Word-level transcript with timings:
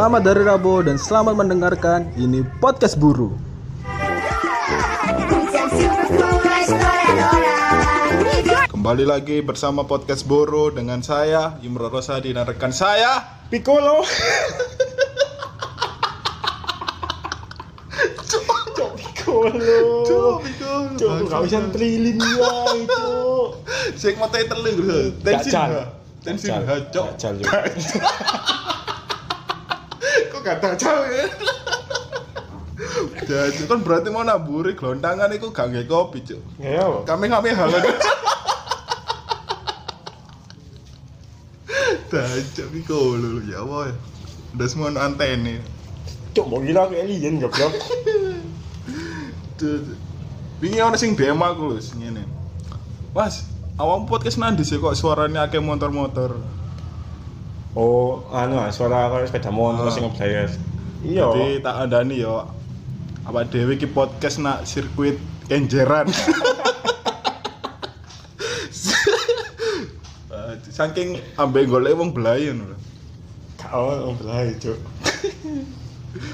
Selamat 0.00 0.24
dari 0.24 0.40
Rabo 0.48 0.80
dan 0.80 0.96
selamat 0.96 1.34
mendengarkan 1.36 2.08
ini 2.16 2.40
podcast 2.56 2.96
buru. 2.96 3.36
Kembali 8.72 9.04
lagi 9.04 9.44
bersama 9.44 9.84
podcast 9.84 10.24
Boro 10.24 10.72
dengan 10.72 11.04
saya 11.04 11.60
Imro 11.60 11.92
Rosadi 11.92 12.32
dan 12.32 12.48
rekan 12.48 12.72
saya 12.72 13.44
Piccolo. 13.52 14.00
Cok 18.24 18.92
Piccolo. 18.96 19.80
Cok 20.96 21.16
gak 21.28 21.40
bisa 21.44 21.60
trilin 21.76 22.16
ya 22.16 22.52
itu. 22.72 23.12
Sing 24.00 24.16
mate 24.16 24.48
telu 24.48 24.80
lho. 24.80 25.12
Tensin. 25.20 25.92
Tensin 26.24 26.56
cok. 26.88 27.20
Gacal 27.20 27.36
gak 30.50 30.58
tacal 30.58 31.06
ya? 31.06 31.30
Jadi 33.22 33.70
kan 33.70 33.78
berarti 33.86 34.10
mau 34.10 34.26
naburi 34.26 34.74
gelontangan 34.74 35.30
iku 35.30 35.54
gak 35.54 35.70
nge 35.70 35.86
kopi, 35.86 36.26
cuk. 36.26 36.42
Ya. 36.58 36.82
Kami 37.06 37.30
kami 37.30 37.54
hangat. 37.54 37.86
Tajak 42.10 42.66
Pico 42.74 43.14
lho 43.14 43.38
ya 43.46 43.62
Allah. 43.62 43.94
Udah 44.58 44.66
semua 44.66 44.90
antene. 44.98 45.62
Cok 46.34 46.46
mau 46.50 46.58
gila 46.58 46.90
kayak 46.90 47.06
alien 47.06 47.38
goblok. 47.38 47.70
Tuh, 49.54 49.94
Wingi 50.58 50.82
ana 50.82 50.98
sing 50.98 51.14
DM 51.14 51.38
aku 51.38 51.70
lho 51.70 51.78
ngene. 51.78 52.26
Mas, 53.14 53.46
awam 53.78 54.10
podcast 54.10 54.42
nanti 54.42 54.66
sih 54.66 54.82
kok 54.82 54.98
suaranya 54.98 55.46
akeh 55.46 55.62
motor-motor. 55.62 56.59
Oh, 57.70 58.26
anu 58.34 58.58
ah, 58.58 58.66
suara 58.74 59.06
kayak 59.08 59.30
sepeda 59.30 59.50
motor 59.54 59.86
Ah. 59.86 59.92
sing 59.94 60.02
ngeblayar. 60.02 60.50
Iya. 61.00 61.24
Jadi 61.30 61.46
tak 61.62 61.74
andani 61.86 62.18
yo 62.18 62.42
apa 63.22 63.46
dhewe 63.46 63.78
iki 63.78 63.86
podcast 63.86 64.42
nak 64.42 64.66
sirkuit 64.66 65.16
kenjeran. 65.46 66.10
Eh, 70.30 70.54
Saking 70.70 71.18
ambek 71.34 71.66
golek 71.66 71.98
wong 71.98 72.14
belayan 72.14 72.62
lho. 72.62 72.76
Kau 73.58 74.14
belai 74.14 74.54
cok. 74.56 74.78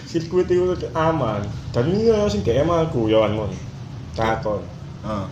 Sirkuit 0.04 0.48
itu 0.48 0.76
aman. 0.92 1.40
Dan 1.72 1.92
ini 1.92 2.12
ya 2.12 2.28
sing 2.28 2.44
DM 2.44 2.68
aku 2.68 3.08
ya 3.08 3.24
anu. 3.24 3.48
Takon. 4.12 4.60
Heeh. 5.04 5.26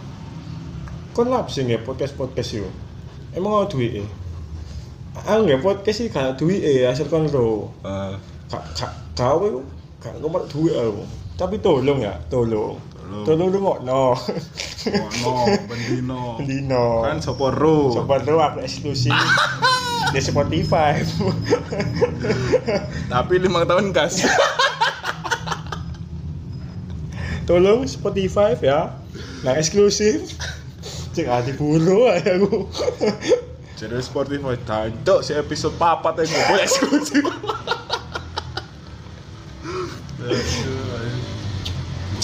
Kon 1.12 1.28
lap 1.30 1.52
sih 1.52 1.62
nggak 1.62 1.84
podcast 1.84 2.16
podcast 2.16 2.56
itu. 2.56 2.68
Emang 3.36 3.62
ada 3.62 3.68
duit 3.68 4.04
Aku 5.14 5.46
nggak 5.46 5.62
podcast 5.62 5.98
sih 6.02 6.10
gak 6.10 6.34
duit 6.34 6.62
asal 6.82 7.06
kon 7.06 7.30
lo. 7.30 7.70
Eh, 7.86 8.14
Kak 8.50 9.14
kau 9.14 9.46
itu 9.46 9.60
gak 10.02 10.18
ngomong 10.18 10.50
duit 10.50 10.74
aku. 10.74 11.06
Tapi 11.38 11.62
tolong 11.62 12.02
ya, 12.02 12.18
tolong. 12.26 12.78
Tolong. 13.22 13.48
Lu 13.52 13.58
mau 13.62 13.78
no. 13.78 14.16
bendino. 15.70 16.40
Dino. 16.42 17.06
Kan 17.06 17.22
sopo 17.22 17.52
ro. 17.54 17.94
Coba 17.94 18.18
lu 18.26 18.42
aku 18.42 18.64
eksklusif 18.64 19.14
di 20.14 20.20
Spotify. 20.20 20.98
Tapi 23.12 23.34
lima 23.38 23.62
tahun 23.68 23.94
kas. 23.94 24.26
tolong 27.48 27.86
Spotify 27.86 28.56
ya. 28.58 28.98
Nah 29.46 29.54
eksklusif. 29.54 30.34
Cek 31.14 31.30
hati 31.30 31.54
aja 31.54 32.30
aku. 32.40 32.66
Jadi 33.74 33.98
Spotify 33.98 34.54
dancok 34.62 35.18
si 35.20 35.34
episode 35.34 35.74
papat 35.74 36.22
yang 36.22 36.30
ngobrol 36.30 36.62
eksklusif. 36.62 37.24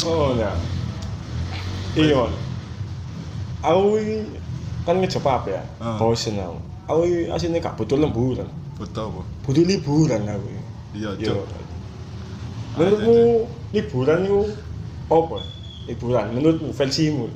Oh 0.06 0.32
ya. 0.38 0.52
Iya. 1.98 2.22
Aku 3.60 3.82
kan 4.86 4.96
ngejebak 5.02 5.42
ya. 5.50 5.62
Bosen 5.98 6.38
aku. 6.40 6.58
Aku 6.88 7.02
aslinya 7.34 7.60
gak 7.60 7.76
butuh 7.76 7.98
lemburan. 7.98 8.48
Betul 8.78 9.12
apa? 9.12 9.22
Butuh 9.44 9.64
liburan 9.66 10.22
aku. 10.24 10.48
Iya, 10.96 11.10
Iya. 11.18 11.34
cok. 11.34 11.44
Menurutmu 12.78 13.16
liburan 13.74 14.18
itu 14.24 14.40
apa? 15.10 15.36
Liburan 15.90 16.24
menurutmu 16.32 16.70
versimu? 16.72 17.26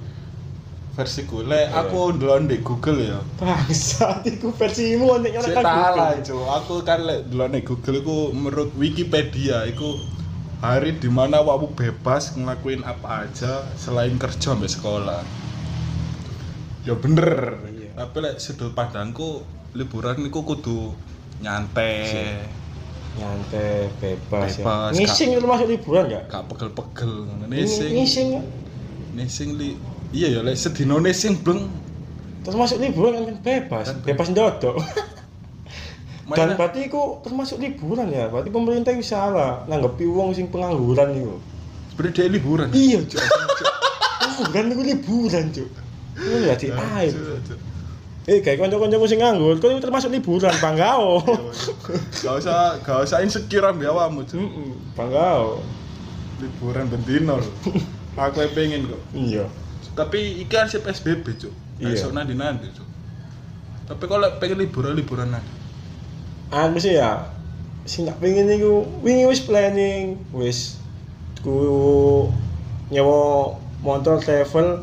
Versiku, 0.94 1.43
le 1.43 1.66
aku 1.75 2.15
ndelok 2.15 2.47
di 2.47 2.62
Google 2.62 2.99
ya. 3.03 3.19
Bangsa, 3.34 4.22
itu 4.22 4.55
versimu 4.55 5.19
nek 5.19 5.43
Saya 5.43 5.59
nyalakan 5.59 5.65
salah, 5.66 6.10
Google. 6.15 6.22
cok. 6.22 6.47
Aku 6.62 6.75
kan 6.87 6.99
le 7.03 7.16
ndelok 7.27 7.49
di 7.50 7.60
Google 7.66 7.97
iku 7.99 8.19
menurut 8.31 8.71
Wikipedia 8.78 9.66
iku 9.66 9.99
hari 10.62 10.94
di 10.94 11.10
mana 11.10 11.43
kamu 11.43 11.75
bebas 11.75 12.38
ngelakuin 12.38 12.87
apa 12.87 13.27
aja 13.27 13.66
selain 13.75 14.15
kerja 14.15 14.54
sampai 14.54 14.71
sekolah. 14.71 15.21
Ya 16.87 16.94
bener. 16.94 17.59
Iya. 17.75 17.91
Tapi 17.99 18.16
lek 18.22 18.38
sudut 18.38 18.71
pandangku 18.71 19.43
liburan 19.75 20.22
niku 20.22 20.47
kudu 20.47 20.94
nyantai. 21.43 22.06
Nyantai, 23.19 23.91
bebas, 23.99 24.59
Bebas, 24.62 24.94
ya. 24.94 24.99
Ngising 24.99 25.38
itu 25.38 25.47
masuk 25.47 25.71
liburan 25.71 26.06
gak? 26.10 26.31
Gak 26.31 26.43
pegel-pegel 26.50 27.12
ngono. 27.27 27.47
Ini 27.50 27.62
Nising. 27.66 28.31
Ngising 29.15 29.49
li 29.59 29.75
Iya 30.15 30.39
ya 30.39 30.41
lek 30.47 30.55
sedino 30.55 31.03
nising 31.03 31.43
bleng. 31.43 31.75
terus 32.45 32.61
masuk 32.61 32.77
liburan 32.77 33.25
kan 33.25 33.37
bebas, 33.41 33.87
Kan 33.89 33.97
bebas 34.05 34.29
ndodok. 34.31 34.77
Dan 36.39 36.57
berarti 36.57 36.89
itu 36.89 37.01
termasuk 37.21 37.57
liburan 37.61 38.09
ya. 38.09 38.31
Berarti 38.33 38.49
pemerintah 38.49 38.93
bisa 38.97 39.17
salah 39.21 39.65
nanggepi 39.69 40.09
wong 40.09 40.33
sing 40.33 40.49
pengangguran 40.49 41.13
itu. 41.13 41.37
sebenarnya 41.93 42.15
dia 42.17 42.33
liburan. 42.33 42.69
Iya, 42.73 43.01
Cuk. 43.05 43.21
Pengangguran 43.21 44.67
itu 44.73 44.83
liburan, 44.89 45.45
Cuk. 45.53 45.69
Ini 46.17 46.37
ya 46.49 46.55
di 46.57 46.69
air. 46.73 47.13
Cuk, 47.13 47.39
cuk. 47.45 47.59
Eh, 48.25 48.41
kayak 48.41 48.57
kanca-kancaku 48.57 49.05
sing 49.05 49.21
nganggur, 49.21 49.61
itu 49.61 49.69
termasuk 49.85 50.09
liburan, 50.09 50.53
panggao. 50.65 51.21
Gak 52.25 52.35
usah 52.41 52.81
gak 52.81 53.05
usah 53.05 53.21
insecure 53.21 53.69
ambil 53.69 53.93
awakmu, 53.93 54.25
Cuk. 54.25 54.41
Heeh, 54.41 54.73
panggao. 54.97 55.61
Liburan 56.41 56.89
bendino 56.89 57.37
lho. 57.41 57.51
Aku 58.21 58.41
pengen 58.57 58.89
kok. 58.89 59.01
Iya. 59.13 59.45
Tapi 59.94 60.43
iki 60.43 60.50
kan 60.50 60.66
si 60.66 60.82
PSBB, 60.82 61.38
Cuk. 61.38 61.55
Iya. 61.78 61.94
Besok 61.94 62.12
nanti 62.15 62.34
nanti, 62.34 62.66
Cuk. 62.75 62.87
Tapi 63.91 64.05
kalau 64.10 64.27
pengen 64.43 64.59
liburan 64.62 64.94
liburan 64.99 65.31
nanti. 65.31 65.53
Aku 66.50 66.78
sih 66.78 66.99
ya 66.99 67.31
sing 67.84 68.09
tak 68.09 68.16
pengen 68.16 68.49
iku 68.49 68.87
wingi 69.04 69.28
wis 69.28 69.44
planning, 69.44 70.16
wis 70.33 70.81
ku 71.44 72.33
nyewa 72.88 73.53
motor 73.84 74.16
travel 74.22 74.81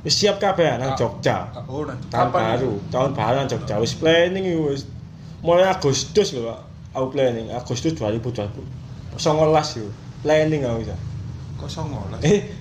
wis 0.00 0.16
siap 0.16 0.40
kabeh 0.40 0.80
nang 0.80 0.94
Ah. 0.94 0.98
Jogja. 0.98 1.52
Oh, 1.68 1.84
nanti. 1.84 2.08
tahun 2.08 2.30
baru 2.32 2.72
tahun 2.88 3.10
baru 3.12 3.34
nang 3.44 3.48
Jogja 3.52 3.76
wis 3.82 3.92
planning 3.98 4.48
wis 4.64 4.88
mulai 5.44 5.68
Agustus 5.68 6.32
lho 6.32 6.48
Pak 6.48 6.60
aku 6.96 7.06
planning 7.12 7.52
Agustus 7.52 7.92
2020 7.92 8.64
songolas 9.20 9.76
yo 9.76 9.84
planning 10.24 10.64
aku 10.64 10.88
ya 10.88 10.96
Kok 11.60 11.70
songolas? 11.72 12.20
eh. 12.20 12.52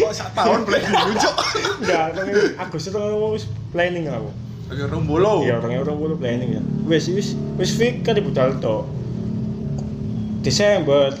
Kok 0.00 0.12
sak 0.12 0.32
tahun 0.32 0.64
planning, 0.64 1.16
Cuk. 1.20 1.36
enggak 1.84 2.04
kan 2.16 2.24
Agustus 2.58 2.92
aku 2.92 3.36
wis 3.36 3.44
planning 3.70 4.08
aku. 4.08 4.30
Oke, 4.72 4.88
rombulo. 4.88 5.44
iya 5.44 5.60
orang 5.60 5.84
orang 5.84 5.96
bulu 6.00 6.14
planning 6.16 6.56
ya. 6.56 6.62
Wis 6.88 7.12
wis 7.12 7.36
wis 7.60 7.76
fix 7.76 8.00
kan 8.00 8.16
di 8.16 8.24
budal 8.24 8.56
to 8.56 8.88
Desember 10.40 11.12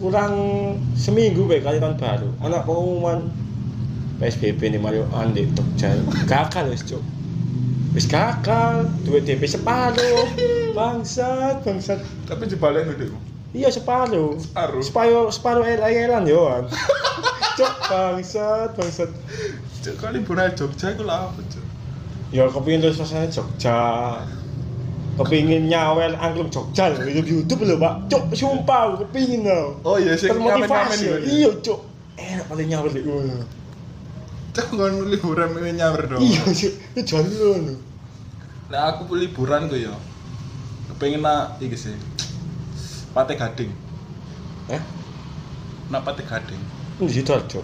kurang 0.00 0.34
seminggu 0.96 1.44
baik 1.44 1.62
kali 1.62 1.78
tahun 1.78 1.96
baru. 1.96 2.28
Anak 2.40 2.64
pengumuman. 2.64 3.28
PSBB 4.14 4.70
nih 4.70 4.80
Mario 4.80 5.04
Andi 5.10 5.44
Jogja 5.52 5.90
gagal 6.24 6.70
wis 6.70 6.82
cuk. 6.86 7.02
Wis 7.92 8.06
gagal. 8.06 8.88
Duit 9.04 9.26
DP 9.26 9.44
separuh 9.44 10.24
bangsat 10.78 11.60
bangsat. 11.62 12.00
Tapi 12.24 12.48
jebalen 12.48 12.88
udah. 12.88 13.33
Iya 13.54 13.70
separuh. 13.70 14.34
Separuh? 14.36 14.82
separuh 14.82 15.26
separuh 15.30 15.64
elan 15.64 16.26
yo 16.26 16.42
cuk 17.58 17.72
bangsat 17.86 18.74
bangsat. 18.74 19.10
Cuk, 19.86 19.94
kok 20.00 20.10
liburan 20.10 20.50
Jogja 20.58 20.90
iku 20.90 21.06
lah 21.06 21.30
apa, 21.30 21.40
Cuk? 21.46 21.64
ya 22.34 22.50
kepingin 22.50 22.82
terus 22.82 22.98
suasana 22.98 23.30
Jogja. 23.30 23.78
Kepingin 25.14 25.70
nyawel 25.70 26.18
angklung 26.18 26.50
Jogja 26.50 26.90
lho. 26.90 27.06
YouTube 27.06 27.46
YouTube 27.46 27.62
lho 27.62 27.78
pak. 27.78 28.10
Cuk 28.10 28.34
sumpah 28.34 28.90
aku 28.90 29.06
kepingin 29.06 29.46
lho. 29.46 29.78
Oh 29.86 29.96
iya, 30.02 30.18
sing 30.18 30.34
termotivasi 30.34 31.30
iya 31.30 31.54
cuk. 31.62 31.80
Enak 32.18 32.46
paling 32.50 32.66
nyawel 32.66 32.90
di 32.90 33.02
ngono 33.06 33.38
Cuk, 34.54 34.66
ngon 34.74 35.10
liburan 35.10 35.50
ini 35.62 35.78
nyawer 35.78 36.02
dong. 36.10 36.22
iya 36.22 36.42
cuk. 36.42 36.74
Itu 36.98 37.00
jalan 37.06 37.30
lho. 37.70 37.74
Nah, 38.74 38.98
aku 38.98 39.14
liburan 39.14 39.70
ku 39.70 39.78
ya. 39.78 39.94
Kepengen 40.90 41.22
nak. 41.22 41.62
Iki 41.62 41.76
sih. 41.78 41.94
Pate 43.14 43.38
Gading. 43.38 43.70
Eh? 44.74 44.82
Nak 45.86 46.02
Pate 46.02 46.26
Gading. 46.26 46.58
Di 46.98 47.12
situ 47.14 47.30
aja. 47.30 47.62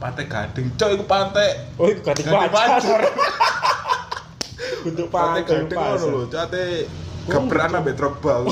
Pate 0.00 0.24
Gading. 0.24 0.72
Cok 0.72 0.88
iku 0.96 1.04
pate. 1.04 1.76
Oh, 1.76 1.84
iku 1.92 2.00
Gading 2.00 2.32
Pacar. 2.32 3.04
Untuk 4.88 5.12
pate 5.12 5.44
Gading 5.44 5.76
ngono 5.76 6.06
lho, 6.08 6.32
ate 6.32 6.88
gebrekan 7.28 7.76
ambek 7.76 7.92
Drogba. 8.00 8.40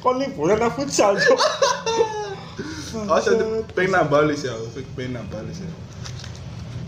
Kon 0.00 0.16
liburan 0.16 0.56
nang 0.56 0.72
futsal, 0.72 1.20
Cok. 1.20 1.40
Oh, 2.88 3.20
saya 3.20 3.36
pengen 3.76 4.00
nambah 4.00 4.32
list 4.32 4.48
ya, 4.48 4.56
pengen 4.96 5.20
nambah 5.20 5.44
list 5.44 5.60
ya. 5.60 5.68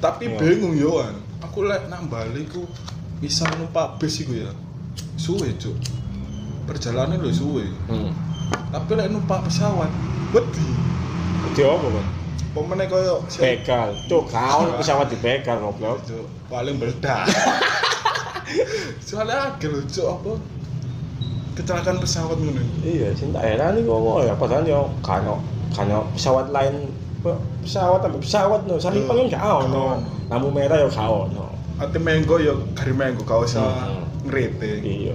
Tapi 0.00 0.32
iya. 0.32 0.40
bingung 0.40 0.72
yo, 0.72 0.96
aku 1.44 1.68
lihat 1.68 1.92
nambah 1.92 2.24
list 2.32 2.56
ku 2.56 2.64
bisa 3.20 3.44
numpak 3.60 4.00
bis 4.00 4.16
ku 4.24 4.32
ya. 4.32 4.48
Suwe, 5.20 5.52
Cuk. 5.60 5.76
Perjalanan 6.64 7.20
lho 7.20 7.28
suwe. 7.28 7.68
Hmm. 7.92 8.08
Tapi 8.72 8.96
lek 8.96 9.12
numpak 9.12 9.44
pesawat, 9.44 9.92
wedi. 10.32 10.80
Di 11.52 11.60
apa, 11.60 11.86
Kon? 11.92 12.06
Pemene 12.56 12.88
koyo 12.88 13.20
Bekal. 13.28 13.92
Cuk, 14.08 14.32
kau 14.32 14.64
pesawat 14.80 15.12
di 15.12 15.20
bekal 15.20 15.60
goblok. 15.60 16.00
Cuk, 16.08 16.24
paling 16.48 16.80
meledak. 16.80 17.28
Soalnya 19.06 19.52
agak 19.52 19.68
lho, 19.68 19.80
Cuk, 19.84 20.08
apa? 20.08 20.32
Kecelakaan 21.52 22.00
pesawat 22.00 22.40
ngono. 22.40 22.64
Iya, 22.80 23.12
sing 23.12 23.36
tak 23.36 23.44
heran 23.44 23.76
iku 23.76 23.92
kok 23.92 24.24
ya 24.24 24.32
padahal 24.32 24.64
yo 24.64 24.80
kano 25.04 25.44
kano 25.76 26.08
pesawat 26.16 26.48
lain 26.48 26.88
pe- 27.20 27.42
pesawat 27.60 28.00
sampai 28.00 28.20
pesawat 28.22 28.60
no 28.64 28.74
salipan 28.80 29.14
kan 29.14 29.26
gak 29.28 29.44
ono 29.68 30.00
lampu 30.32 30.48
merah 30.48 30.80
yo 30.80 30.88
gak 30.88 31.04
ono 31.04 31.52
Ate 31.76 32.00
menggo 32.00 32.40
yo 32.40 32.64
gari 32.72 32.96
menggo 32.96 33.22
Hmm. 33.28 34.09
Ngrete. 34.22 34.70
iya 34.80 35.14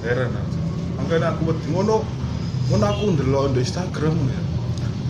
Heran 0.00 0.32
aku. 0.32 0.56
Makanya 0.96 1.26
aku 1.32 1.42
wedi 1.52 1.66
ngono 1.70 2.02
ngono 2.68 2.84
aku 2.86 3.04
ndelok 3.14 3.44
di 3.52 3.60
Instagram 3.60 4.16
ya. 4.26 4.40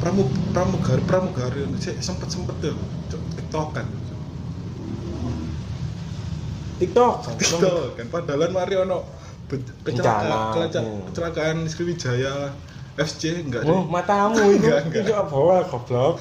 Pramu 0.00 0.22
pramugari 0.50 1.02
pramugari 1.04 1.60
sik 1.76 2.00
sempet-sempet 2.00 2.56
ya. 2.60 2.72
Cuk, 3.08 3.22
TikTokan. 3.36 3.86
TikTok 6.80 7.14
TikTok 7.36 7.92
kan 7.92 8.06
padahal 8.08 8.48
mari 8.48 8.74
ono 8.74 9.04
Bencana. 9.50 9.76
kecelakaan 9.84 10.30
kecelakaan, 10.54 10.84
Hmm. 10.86 11.02
kecelakaan 11.10 11.56
Sriwijaya 11.66 12.34
FC 12.96 13.44
enggak 13.44 13.66
oh 13.66 13.84
matamu 13.84 14.40
itu 14.56 14.70
itu 14.94 15.12
apa 15.12 15.66
goblok 15.68 16.16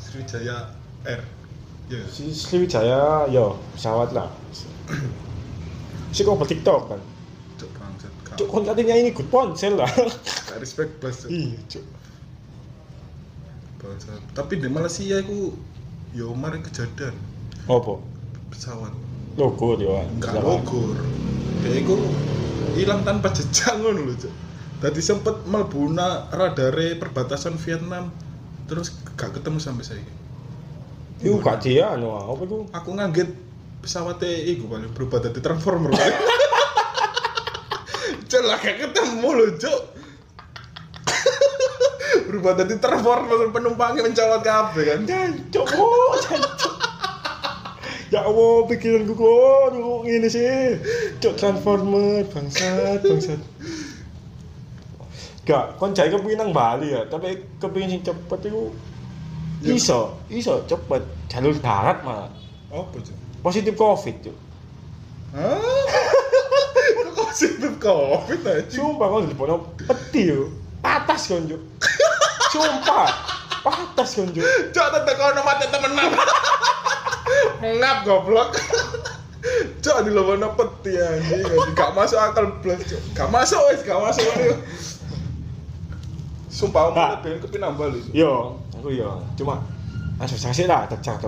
Sriwijaya 0.00 0.70
R. 1.04 1.20
Ya. 1.90 2.00
si 2.08 2.32
Sriwijaya 2.32 3.28
yo 3.28 3.60
pesawat 3.76 4.16
lah 4.16 4.30
si 6.12 6.24
kok 6.24 6.40
TikTok 6.44 6.82
kan 6.90 7.00
Cuk 7.58 7.70
bangsat. 7.74 8.12
cuk 8.38 8.46
kon 8.46 8.62
katanya 8.62 8.94
ini 8.94 9.10
good 9.10 9.26
ponsel 9.34 9.82
lah. 9.82 9.90
Gak 10.46 10.62
respect 10.62 11.02
plus. 11.02 11.26
Cuk. 11.26 11.34
iya 11.34 11.58
cuk. 11.66 11.84
Bangsat. 13.82 14.22
Tapi 14.30 14.62
di 14.62 14.70
Malaysia 14.70 15.18
aku 15.18 15.58
yo 16.14 16.30
mari 16.38 16.62
kejadian. 16.62 17.18
Apa? 17.66 17.98
Pesawat. 18.54 18.94
Logo 19.34 19.74
dia 19.74 20.06
enggak 20.06 20.38
logor 20.38 20.98
dia 21.66 21.82
itu 21.82 21.98
hilang 22.78 23.02
tanpa 23.02 23.34
jejak 23.34 23.74
ngono 23.82 24.06
lho 24.06 24.14
cuk. 24.14 24.34
Tadi 24.78 25.02
sempet 25.02 25.42
melbuna 25.50 26.30
radare 26.30 26.94
perbatasan 26.94 27.58
Vietnam 27.58 28.14
terus 28.70 28.94
gak 29.16 29.34
ketemu 29.34 29.58
sampai 29.58 29.82
saya 29.82 30.04
itu 31.18 31.34
gak 31.42 31.66
dia 31.66 31.98
anu 31.98 32.14
apa 32.14 32.42
itu 32.46 32.58
aku 32.70 32.90
ngaget 32.94 33.28
pesawatnya 33.82 34.30
iku 34.54 34.66
paling 34.66 34.90
berubah 34.92 35.18
jadi 35.24 35.38
transformer 35.38 35.94
cuk 38.28 38.42
lah 38.44 38.58
gak 38.60 38.76
ketemu 38.82 39.28
lho 39.28 39.46
cuk 39.56 39.80
berubah 42.28 42.52
jadi 42.60 42.74
transformer 42.76 43.48
penumpangnya 43.54 44.04
mencolot 44.04 44.42
kabeh 44.44 44.82
kan 44.84 45.00
oh, 45.68 46.14
jancuk. 46.22 46.74
Ya 48.08 48.24
Allah, 48.24 48.64
pikiranku 48.64 49.12
kok 49.12 49.76
kok 49.76 50.00
ngene 50.08 50.32
sih. 50.32 50.80
Cuk 51.20 51.36
transformer, 51.36 52.24
bangsat, 52.32 53.04
bangsat. 53.04 53.36
Gak, 55.44 55.76
kon 55.76 55.92
jai 55.92 56.08
kepengin 56.08 56.40
nang 56.40 56.56
Bali 56.56 56.96
ya, 56.96 57.04
tapi 57.04 57.36
kepengin 57.60 58.00
sing 58.00 58.02
cepet 58.08 58.48
iku 58.48 58.72
Ya. 59.58 59.74
iso, 59.74 60.14
iso 60.30 60.62
cepet 60.70 61.02
jalur 61.26 61.50
darat 61.58 62.06
malah. 62.06 62.30
apa 62.70 62.94
cuk 62.94 63.17
Positif 63.42 63.74
Covid. 63.78 64.16
Hah? 65.36 65.60
Kok 66.98 67.12
positif 67.14 67.72
covid 67.82 68.40
aja? 68.46 68.62
Sumpah 68.70 69.06
kon 69.10 69.28
dipono 69.28 69.74
peti 69.76 70.32
yo. 70.32 70.48
Patas 70.80 71.28
kon, 71.28 71.44
Cuk. 71.50 71.62
Sumpah. 72.52 73.08
Patas 73.62 74.16
kon, 74.16 74.30
Cuk. 74.32 74.46
Cok 74.72 74.88
tetep 74.94 75.14
kono 75.18 75.40
mati 75.44 75.66
temenan. 75.68 76.10
Ngap 77.60 77.98
goblok. 78.06 78.56
Cok 79.82 79.98
di 80.06 80.10
lobono 80.10 80.54
peti 80.58 80.98
anjing, 80.98 81.46
gak 81.78 81.94
masuk 81.94 82.18
akal 82.18 82.58
blas, 82.62 82.82
cok. 82.82 83.02
Gak 83.14 83.28
masuk 83.30 83.60
wis, 83.70 83.80
gak 83.86 84.00
masuk 84.02 84.26
ini. 84.34 84.48
Sumpah 86.48 86.90
aku 86.90 87.22
ben 87.22 87.38
kepinang 87.38 87.78
bali. 87.78 88.02
Yo, 88.10 88.58
aku 88.74 88.90
yo. 88.90 89.22
Cuma 89.38 89.62
asosiasi 90.18 90.66
lah, 90.66 90.90
tercak 90.90 91.22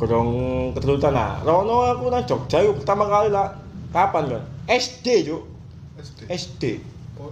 kurang 0.00 0.28
keturutan 0.72 1.12
lah. 1.12 1.44
Rono 1.44 1.84
aku 1.84 2.08
nang 2.08 2.24
Jogja 2.24 2.64
yuk 2.64 2.80
pertama 2.80 3.04
kali 3.04 3.28
lah. 3.28 3.60
Kapan 3.92 4.32
kan? 4.32 4.42
SD 4.64 5.28
yuk. 5.28 5.44
SD. 6.00 6.20
SD. 6.32 6.64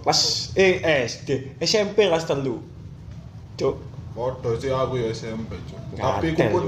Pas 0.05 0.19
eh 0.53 0.77
SD, 1.09 1.57
SMP 1.57 2.05
kelas 2.05 2.29
telu. 2.29 2.61
Cuk, 3.57 3.75
Podo 4.13 4.53
sih 4.61 4.69
aku 4.69 5.01
ya 5.01 5.09
SMP, 5.09 5.57
cok. 5.65 5.97
Tapi 5.97 6.27
aku 6.37 6.45
pun. 6.53 6.63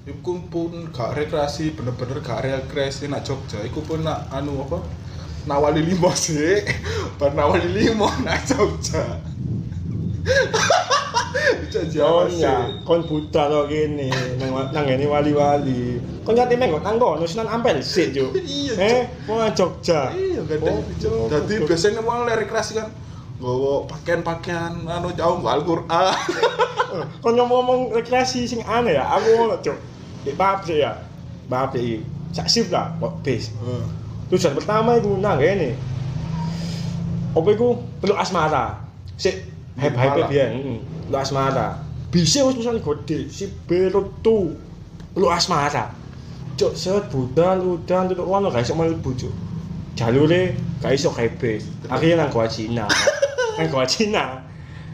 Iku 0.00 0.32
pun 0.48 0.72
gak 0.94 1.12
rekreasi, 1.12 1.76
bener-bener 1.76 2.22
gak 2.24 2.46
rekreasi 2.46 3.10
nak 3.10 3.26
Jogja. 3.26 3.60
Iku 3.66 3.84
pun 3.84 4.06
nak 4.06 4.30
anu 4.32 4.62
apa? 4.64 4.80
Nawali 5.44 5.82
limo 5.84 6.08
sih. 6.14 6.62
Bar 7.18 7.34
nawali 7.34 7.68
limo 7.68 8.08
nak 8.22 8.46
Jogja. 8.46 9.20
Kon 11.30 12.26
sih? 12.26 12.42
ya, 12.42 12.66
kon 12.82 13.06
buta 13.06 13.46
lo 13.46 13.70
gini, 13.70 14.10
nang 14.42 14.50
nang 14.74 14.84
ini 14.90 15.06
wali-wali. 15.06 16.02
Kon 16.26 16.34
nyati 16.34 16.58
mengko 16.58 16.82
nang 16.82 16.98
kono 16.98 17.22
Sunan 17.22 17.46
Ampel 17.46 17.78
sik, 17.78 18.10
Cuk. 18.10 18.34
Iya. 18.42 18.74
Eh, 18.74 19.00
mau 19.30 19.46
Jogja. 19.54 20.10
Iya. 20.10 20.42
Oh, 20.42 20.82
Cuk. 20.98 21.30
Jadi 21.30 21.54
biasanya 21.62 22.02
mau 22.02 22.26
rekreasi 22.26 22.82
kan 22.82 22.90
nggawa 23.40 23.88
pakaian-pakaian 23.88 24.84
anu 24.84 25.14
jauh 25.14 25.38
Al-Qur'an. 25.46 26.12
Kon 27.22 27.38
ngomong 27.38 27.94
rekreasi 27.94 28.50
sing 28.50 28.60
aneh 28.66 28.98
ya, 28.98 29.06
aku 29.06 29.28
ngono, 29.38 29.56
Cuk. 29.62 29.78
Di 30.26 30.34
pabrik 30.34 30.82
ya. 30.82 30.98
Pabrik 31.46 31.82
iki. 31.82 31.98
Sak 32.34 32.46
lah, 32.70 32.94
kok 32.98 33.22
bis. 33.22 33.54
Tujuan 34.30 34.54
pertama 34.54 34.98
itu 34.98 35.14
nang 35.18 35.38
ngene. 35.38 35.74
Apa 37.34 37.48
iku 37.54 37.78
peluk 38.02 38.18
asmara. 38.18 38.82
Sik 39.14 39.46
hype-hype 39.78 40.26
biyen, 40.26 40.50
heeh. 40.54 40.78
Peluk 41.10 41.26
asmara. 41.26 41.82
Bisa 42.14 42.46
wis 42.46 42.54
pesan 42.54 42.78
gede, 42.78 43.26
si 43.34 43.50
Berut 43.66 44.22
tu. 44.22 44.54
Peluk 45.10 45.34
asmara. 45.34 45.90
Cuk, 46.54 46.78
set 46.78 47.10
budal 47.10 47.58
udan 47.58 48.06
tutuk 48.06 48.30
ngono 48.30 48.46
gak 48.54 48.62
iso 48.62 48.78
mlebu, 48.78 49.10
Cuk. 49.18 49.34
Jalure 49.98 50.54
gak 50.78 50.94
iso 50.94 51.10
bis. 51.10 51.66
Akhirnya 51.90 52.22
nang 52.22 52.30
Goa 52.30 52.46
Cina. 52.46 52.86
nang 53.58 53.66
Goa 53.74 53.90
Cina. 53.90 54.38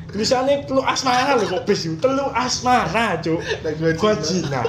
Tulisannya 0.09 0.65
teluk 0.65 0.89
asmara 0.89 1.37
lho 1.37 1.45
kok 1.53 1.69
bis 1.69 1.85
itu. 1.85 2.01
Teluk 2.01 2.33
asmara, 2.33 3.21
Cuk. 3.21 3.45
Goa 3.77 3.93
Goa 4.01 4.17
Cina. 4.17 4.65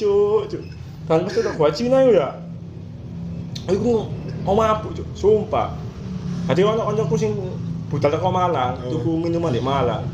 Cuk, 0.00 0.48
Cuk. 0.48 0.64
Dan 1.12 1.28
pas 1.28 1.32
teluk 1.36 1.54
Goa 1.60 1.70
Cina 1.76 2.08
ya. 2.08 2.40
Aku 3.68 4.08
mau 4.48 4.56
mabuk, 4.56 4.96
Cuk. 4.96 5.08
Sumpah. 5.12 5.76
Tadi 6.48 6.64
ono 6.64 6.88
koncoku 6.88 7.20
sing 7.20 7.36
budal 7.92 8.16
teko 8.16 8.32
Malang, 8.32 8.80
Oh. 8.88 8.96
tuku 8.96 9.28
minuman 9.28 9.52
di 9.52 9.60
Malang. 9.60 10.04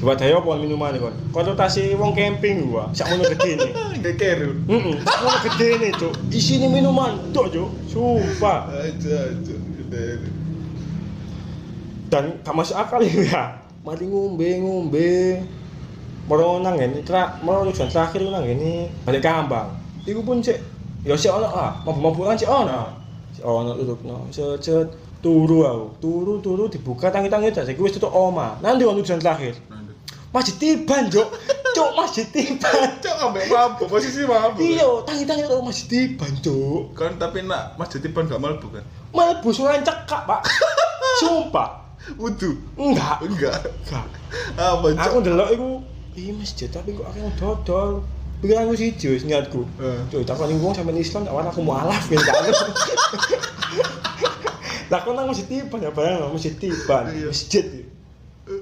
Diwadahi 0.00 0.32
apa 0.32 0.56
minuman 0.56 0.96
kon? 0.96 1.12
Konsultasi 1.28 1.92
wong 1.92 2.16
camping 2.16 2.72
gua, 2.72 2.88
sak 2.96 3.12
ngono 3.12 3.28
gedene. 3.36 3.68
Kayak 4.00 4.16
keru. 4.16 4.50
Heeh, 4.64 4.96
sak 5.04 5.18
ngono 5.20 5.38
gedene, 5.44 5.88
Cuk. 5.92 6.12
Isine 6.32 6.72
minuman 6.72 7.20
tok, 7.36 7.52
Cuk. 7.52 7.68
Sumpah. 7.84 8.72
Aja, 8.72 9.28
aja. 9.28 9.56
Gede. 9.76 10.24
Dan 12.08 12.40
gak 12.40 12.54
masuk 12.56 12.80
akal 12.80 13.04
ya. 13.04 13.60
Mari 13.84 14.08
ngombe 14.08 14.48
ngombe. 14.64 15.10
Moro 16.24 16.64
nang 16.64 16.80
ngene, 16.80 17.04
tra, 17.04 17.36
moro 17.44 17.68
tujuan 17.68 17.92
terakhir 17.92 18.24
nang 18.24 18.40
ngene 18.48 18.88
balik 19.04 19.20
kambang. 19.20 19.68
Iku 20.08 20.24
pun 20.24 20.40
cek 20.40 20.56
ya 21.04 21.12
sik 21.12 21.28
ono 21.28 21.44
ah, 21.52 21.76
mabuk-mabukan 21.84 22.40
sik 22.40 22.48
ono. 22.48 22.88
Sik 23.36 23.44
ono 23.44 23.76
tutupno. 23.76 24.32
Set 24.32 24.88
turu 25.20 25.68
aku. 25.68 25.84
Turu 26.00 26.32
turu 26.40 26.64
dibuka 26.72 27.12
tangi-tangi 27.12 27.52
tas 27.52 27.68
iku 27.68 27.84
wis 27.84 27.92
tutup 27.92 28.16
oma. 28.16 28.56
Nanti 28.64 28.88
ono 28.88 29.04
tujuan 29.04 29.20
terakhir. 29.20 29.60
Masjid 30.30 30.54
Tiban, 30.54 31.10
Cuk. 31.10 31.26
Cuk, 31.74 31.90
Masjid 31.98 32.26
Tiban. 32.30 32.86
Cok 33.02 33.16
ambek 33.18 33.50
mabuk, 33.50 33.86
posisi 33.90 34.22
mabuk. 34.22 34.62
Iya, 34.62 35.02
tangi-tangi 35.02 35.42
tutup 35.50 35.66
Masjid 35.66 35.86
Tiban, 35.90 36.32
Cuk. 36.38 36.94
Kan 36.94 37.18
tapi 37.18 37.42
nak 37.42 37.74
Mas 37.74 37.90
Jatiban 37.90 38.30
gak 38.30 38.38
mlebu 38.38 38.70
kan? 38.70 38.84
Mlebu 39.10 39.48
suran 39.50 39.82
cekak, 39.82 40.22
Pak. 40.30 40.46
Sumpah. 41.20 41.82
Wudu. 42.14 42.54
Enggak. 42.78 43.26
Enggak. 43.26 43.58
Enggak. 43.90 44.06
Apa, 44.54 44.86
Cok? 44.94 45.02
Aku 45.02 45.16
ndelok 45.20 45.50
iku 45.50 45.68
iya 46.14 46.32
masjid 46.34 46.68
tapi 46.70 46.94
kok 46.94 47.06
akeh 47.10 47.22
dodol. 47.34 48.06
Pikiranku 48.40 48.72
siji 48.78 49.06
wis 49.10 49.26
niatku. 49.26 49.66
Eh. 49.82 50.00
Cuk, 50.14 50.22
takoni 50.22 50.54
wong 50.62 50.72
sampean 50.72 50.96
Islam 50.96 51.26
tak 51.26 51.34
aku 51.34 51.60
mualaf 51.66 52.06
ya 52.06 52.22
tak. 52.22 52.38
Lah 54.90 54.98
kok 55.02 55.12
nang 55.14 55.30
masjid 55.30 55.46
tiban 55.46 55.78
ya 55.82 55.90
bayang 55.90 56.30
masjid 56.34 56.54
tiban, 56.54 57.10
Iya. 57.14 57.30
masjid. 57.30 57.64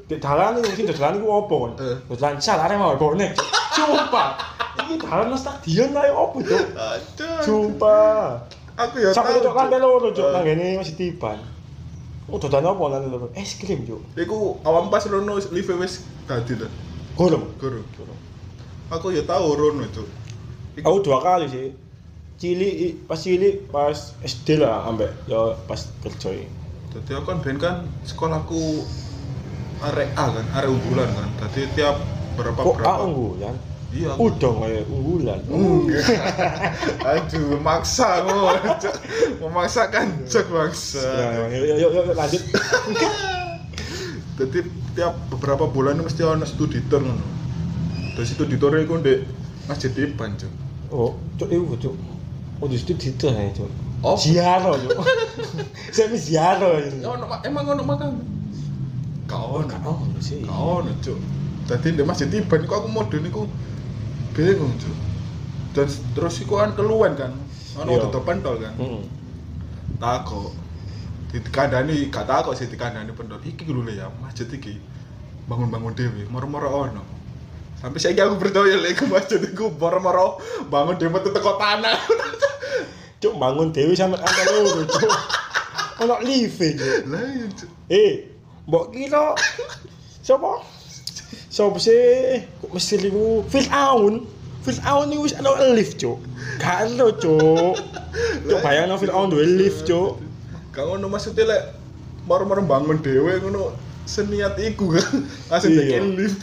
Di 0.08 0.16
dalan 0.16 0.64
iki 0.64 0.72
sing 0.74 0.86
dalan 0.88 1.20
iku 1.20 1.28
opo 1.28 1.54
kon? 1.68 1.72
Eh. 1.78 1.96
Dalan 2.16 2.40
sal 2.40 2.56
arek 2.58 2.80
mau 2.80 2.96
bonek. 2.96 3.36
Sumpah. 3.76 4.40
Iki 4.80 4.94
dalan 5.04 5.36
stadion 5.36 5.92
ae 5.92 6.08
opo, 6.08 6.40
Cuk? 6.40 6.64
Aduh. 6.72 8.40
Aku 8.78 8.94
ya 9.02 9.10
Sampai 9.10 9.36
tahu. 9.36 9.50
cuk 9.50 9.54
lantai 9.58 9.80
loro 9.82 10.08
cuk 10.08 10.22
Eh. 10.22 10.32
nang 10.32 10.42
ngene 10.46 10.78
masjid 10.78 10.94
tiban. 10.96 11.36
Oh, 12.30 12.38
dodan 12.38 12.62
apa 12.62 12.78
lantai 12.88 13.10
loro? 13.10 13.26
Es 13.34 13.58
krim, 13.58 13.82
Cuk. 13.84 14.00
Iku 14.14 14.62
awam 14.62 14.88
pas 14.88 15.02
rono 15.04 15.34
live 15.50 15.74
wis 15.76 16.00
dadi 16.24 16.54
lho. 16.56 16.70
Gorong. 17.18 17.44
Guru. 17.58 17.82
Aku 18.88 19.10
ya 19.12 19.26
tahu 19.26 19.52
rono 19.52 19.82
itu. 19.84 20.06
Aku 20.80 21.02
dua 21.02 21.18
kali 21.20 21.50
sih. 21.50 21.74
Cilik 22.38 22.74
i- 22.78 22.94
pas 23.02 23.18
cilik 23.18 23.66
pas 23.66 24.14
SD 24.22 24.62
lah 24.62 24.86
ambek 24.86 25.10
ya 25.26 25.58
pas 25.66 25.90
kerja 25.98 26.30
iki. 26.30 26.46
Jadi 26.94 27.10
aku 27.18 27.24
kan 27.26 27.38
ben 27.42 27.58
kan 27.58 27.76
sekolahku 28.06 28.86
arek 29.82 30.08
A 30.18 30.24
kan, 30.34 30.46
arek 30.58 30.68
unggulan 30.70 31.08
kan. 31.14 31.28
Jadi 31.48 31.70
tiap 31.78 31.96
berapa 32.34 32.60
Kok 32.60 32.74
berapa. 32.78 32.90
A 32.90 33.04
unggulan? 33.06 33.54
Iya. 33.88 34.12
Udang 34.20 34.60
kayak 34.60 34.84
unggulan. 34.92 35.40
Enggak. 35.48 36.04
Aduh, 37.08 37.56
maksa 37.64 38.20
memaksakan 39.40 40.28
cek 40.28 40.46
maksa. 40.52 41.00
Ya, 41.48 41.48
yuk, 41.48 41.76
yuk, 41.80 41.90
yuk, 41.96 42.04
lanjut. 42.12 42.42
Jadi 44.38 44.58
tiap 44.92 45.16
beberapa 45.32 45.64
bulan 45.66 45.98
mesti 46.04 46.20
ono 46.20 46.44
studi 46.44 46.84
tour 46.92 47.00
ngono. 47.00 47.24
Terus 48.14 48.36
studi 48.36 48.60
tour 48.60 48.76
iku 48.76 49.00
ndek 49.00 49.24
Masjid 49.68 49.92
Iban, 49.96 50.32
Cuk. 50.36 50.52
Oh, 50.88 51.12
cuk 51.36 51.48
iku 51.52 51.76
cuk. 51.76 51.94
Oh, 52.60 52.66
di 52.68 52.80
situ 52.80 52.96
situ 52.96 53.28
ya, 53.28 53.52
cuk. 53.52 53.68
Oh. 54.00 54.16
Ziarah, 54.16 54.72
cuk. 54.72 54.96
Saya 55.96 56.12
ini. 56.12 57.04
Ya 57.04 57.12
emang 57.44 57.64
ono 57.72 57.82
makam. 57.84 58.37
Kau 59.28 59.60
ono 59.60 60.18
sih. 60.24 60.40
Kau 60.42 60.80
ono, 60.82 60.90
Cuk. 61.04 61.18
Dadi 61.68 61.92
ndek 61.92 62.08
Masjid 62.08 62.32
Iban 62.32 62.64
iku 62.64 62.74
aku 62.80 62.88
model 62.88 63.20
niku 63.20 63.44
bingung, 64.32 64.72
Cuk. 64.80 64.96
Dan 65.76 65.86
terus 66.16 66.40
iku 66.40 66.56
kan 66.56 66.72
keluwen 66.72 67.12
kan. 67.12 67.36
Ono 67.78 67.90
Iya. 67.92 68.08
tutup 68.08 68.24
pentol 68.24 68.56
kan. 68.58 68.72
Heeh. 68.80 69.04
Tako. 70.00 70.56
Dikandani 71.28 72.08
gak 72.08 72.24
takok 72.24 72.56
sih 72.56 72.72
dikandani 72.72 73.12
pentol. 73.12 73.36
Iki 73.44 73.68
Le, 73.68 73.92
ya, 74.00 74.08
masjid 74.24 74.48
iki 74.48 74.80
bangun-bangun 75.44 75.92
dhewe, 75.92 76.24
moro-moro 76.32 76.88
ono. 76.88 77.02
Sampai 77.78 78.00
saiki 78.00 78.18
aku 78.24 78.40
percaya 78.40 78.80
iku 78.88 79.06
masjid 79.12 79.38
iku 79.44 79.68
moro-moro 79.76 80.40
bangun 80.72 80.96
dhewe 80.96 81.20
teko 81.20 81.60
tanah. 81.60 81.94
Cuk 83.20 83.34
bangun 83.36 83.74
dewi 83.76 83.92
sampe 83.92 84.16
angka 84.16 84.42
loro, 84.56 84.82
cuk. 84.88 85.04
Ono 86.06 86.14
live, 86.22 86.54
iya. 86.62 87.02
Eh, 87.90 88.12
mbok 88.68 88.92
kira 88.92 89.32
sapa? 90.20 90.60
Sapa 91.48 91.80
sih? 91.80 92.44
Kok 92.60 92.76
mesti 92.76 92.94
niku 93.00 93.40
Fir'aun. 93.48 94.28
Fir'aun 94.60 95.08
wis 95.24 95.32
ana 95.32 95.56
lift, 95.72 95.96
Cuk. 95.96 96.20
Gak 96.60 96.92
ono, 96.92 97.08
Cuk. 97.16 97.74
Cuk 98.44 98.60
bayangno 98.60 99.00
Fir'aun 99.00 99.32
duwe 99.32 99.48
lift, 99.48 99.88
Cuk. 99.88 100.20
Gak 100.76 100.84
ngono 100.84 101.08
maksudnya 101.08 101.48
lek 101.48 101.62
moro-moro 102.28 102.60
bangun 102.60 103.00
dhewe 103.00 103.40
ngono 103.40 103.72
seniat 104.04 104.60
iku 104.60 104.92
kan. 104.92 105.24
Langsung 105.48 105.72
Iya. 105.72 106.04
lift. 106.04 106.36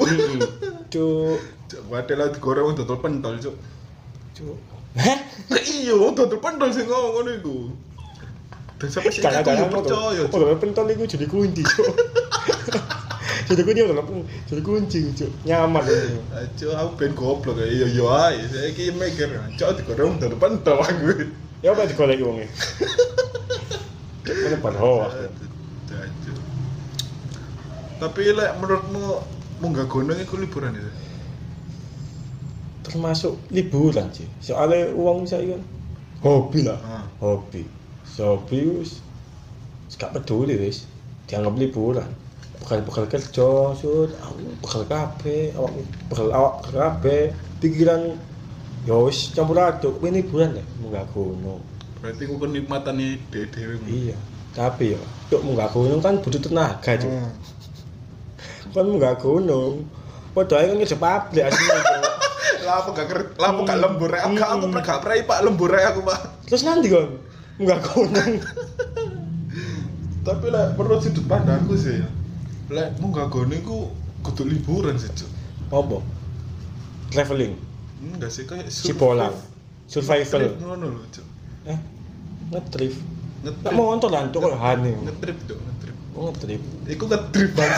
Cuk, 0.90 1.38
Cuk, 1.70 1.82
padahal 1.86 2.18
lah 2.18 2.28
digoreng 2.34 2.74
dodol 2.74 2.98
pentol. 2.98 3.38
Cuk. 3.38 4.58
Hah? 4.98 5.20
Lah 5.54 5.62
iya, 5.62 5.94
dodol 5.94 6.42
pentol 6.42 6.74
sing 6.74 6.90
ngomong 6.90 7.12
ngono 7.22 7.30
iku. 7.38 7.56
Dan 8.76 8.88
sampai 8.92 9.12
aku 9.12 9.50
ya 9.56 9.66
percaya, 9.72 10.22
Oh, 10.28 10.58
pentol 10.60 10.86
iku 10.92 11.04
jadi 11.08 11.26
kunci, 11.32 11.64
Cuk. 11.64 11.96
jadi 13.50 13.62
kunci 13.64 13.80
kalau 13.88 14.04
jadi 14.52 14.62
kunci, 14.62 15.00
Cuk. 15.16 15.32
Nyaman. 15.48 15.84
Aja 16.36 16.68
aku 16.84 16.90
ben 17.00 17.12
goblok 17.16 17.56
ya. 17.64 17.66
Iya 17.72 17.86
iya 17.88 18.06
ae. 18.30 18.44
Saiki 18.52 18.92
mikir, 18.92 19.32
cok 19.56 19.72
digoreng 19.80 20.20
dodol 20.20 20.36
pentol 20.36 20.78
aku. 20.84 21.32
Ya 21.64 21.72
apa 21.72 21.88
wonge? 22.20 22.52
Cuk, 24.28 24.36
Mana 24.44 24.58
pada 24.60 24.78
hoak. 24.84 25.08
Aja. 25.96 26.34
Tapi 27.96 28.22
lek 28.36 28.52
menurutmu 28.60 29.24
munggah 29.64 29.88
gunung 29.88 30.20
iku 30.20 30.36
liburan 30.36 30.76
ya? 30.76 30.84
termasuk 32.86 33.34
liburan 33.50 34.08
sih 34.14 34.30
soalnya 34.40 34.94
uang 34.94 35.26
saya 35.26 35.58
kan 35.58 35.62
hobi 36.22 36.64
lah 36.64 36.78
Ah. 36.86 37.04
hobi 37.18 37.66
so, 38.16 38.40
hobi 38.40 38.80
wis 38.80 39.04
wis 39.86 39.96
gak 40.00 40.16
peduli 40.16 40.56
wis. 40.56 40.88
Dianggap 41.28 41.60
liburan. 41.60 42.08
Bekal 42.64 42.82
bekal 42.88 43.06
kerja 43.12 43.76
sud 43.76 44.16
aku 44.24 44.40
bekal 44.64 44.84
kafe 44.88 45.52
awak 45.54 45.76
bekal 46.08 46.32
awak 46.32 46.54
kafe 46.72 47.36
pikiran 47.60 48.16
ya 48.88 48.96
wis 49.04 49.36
campur 49.36 49.60
aduk. 49.60 50.00
Ini 50.00 50.24
liburan 50.24 50.56
ya? 50.56 50.66
Munggah 50.80 51.06
gunung. 51.12 51.60
Berarti 52.00 52.24
ku 52.24 52.40
kenikmatan 52.40 52.96
nih 52.96 53.20
dhewe 53.30 53.76
iya. 53.90 54.18
Tapi 54.56 54.96
ya 54.96 55.02
untuk 55.28 55.42
munggah 55.44 55.68
gunung 55.68 56.00
kan 56.00 56.22
butuh 56.24 56.40
tenaga 56.40 56.96
cuy 56.96 57.12
Hmm. 57.12 57.34
kan 58.72 58.86
munggah 58.88 59.16
gunung. 59.20 59.84
Padahal 60.32 60.72
kan 60.72 60.78
kerja 60.84 60.98
pabrik 61.00 61.44
aslinya 61.48 61.80
Cuk. 61.84 62.04
Lah 62.66 62.82
apa 62.82 62.90
gak 62.98 63.08
ker- 63.08 63.34
lah 63.38 63.50
apa 63.54 63.62
gak 63.62 63.78
lembur 63.78 64.10
rek? 64.10 64.22
Aku 64.26 64.36
aku 64.42 64.66
pernah 64.74 64.82
gak 64.82 65.00
pernah 65.06 65.22
Pak 65.22 65.40
lembur 65.46 65.70
rek 65.70 65.86
aku, 65.94 66.00
Pak. 66.02 66.20
terus 66.50 66.62
nanti 66.66 66.90
kan 66.90 67.14
munggah 67.56 67.80
gunung 67.84 68.34
Tapi 70.26 70.46
lek 70.50 70.74
menurut 70.74 71.00
sudut 71.06 71.26
pandangku 71.30 71.78
sih 71.78 72.02
ya. 72.02 72.10
Lek 72.74 72.98
munggah 72.98 73.30
gunung 73.30 73.56
iku 73.56 73.78
kudu 74.26 74.44
liburan 74.50 74.98
sih, 74.98 75.12
Cuk. 75.14 75.30
apa 75.70 75.98
traveling 77.14 77.54
Enggak 78.02 78.30
sih 78.34 78.46
kayak 78.50 78.70
Cipolang 78.70 79.34
survival 79.86 80.50
Trip 80.50 80.62
ngono 80.62 80.86
lho, 80.98 81.02
Cuk. 81.14 81.26
eh 81.70 81.78
ngetrip 82.50 82.94
Ngetrip. 83.46 83.78
Mau 83.78 83.94
nonton 83.94 84.10
lah, 84.10 84.26
cok 84.34 84.58
hane. 84.58 84.90
Ngetrip, 85.06 85.38
Cuk, 85.46 85.60
ngetrip. 85.62 85.96
Oh, 86.18 86.34
ngetrip. 86.34 86.62
Iku 86.90 87.06
ngetrip 87.06 87.54
banget. 87.54 87.78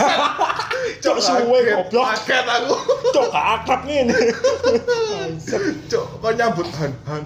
Cok 1.04 1.16
suwe 1.20 1.58
goblok. 1.68 2.04
Kaget 2.24 2.46
aku. 2.48 2.76
Cok 3.12 3.26
gak 3.28 3.46
akrab 3.60 3.80
ngene. 3.84 4.16
Bangsat. 4.88 5.60
Cuk, 5.92 6.24
kok 6.24 6.32
nyambut 6.40 6.68
han 6.72 6.92
han. 7.04 7.20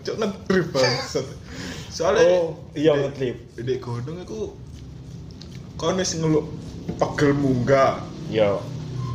Cuk 0.00 0.16
ngetrip 0.16 0.66
banget. 0.72 1.26
Soalnya 1.92 2.24
Oh, 2.24 2.72
iya, 2.72 2.92
ngetrip. 2.96 3.36
Di 3.60 3.74
gunung 3.76 4.16
iku 4.24 4.56
kon 5.76 6.00
wis 6.00 6.16
ngeluk 6.16 6.46
pegel 6.98 7.30
munggah. 7.36 7.92
Yo, 8.32 8.64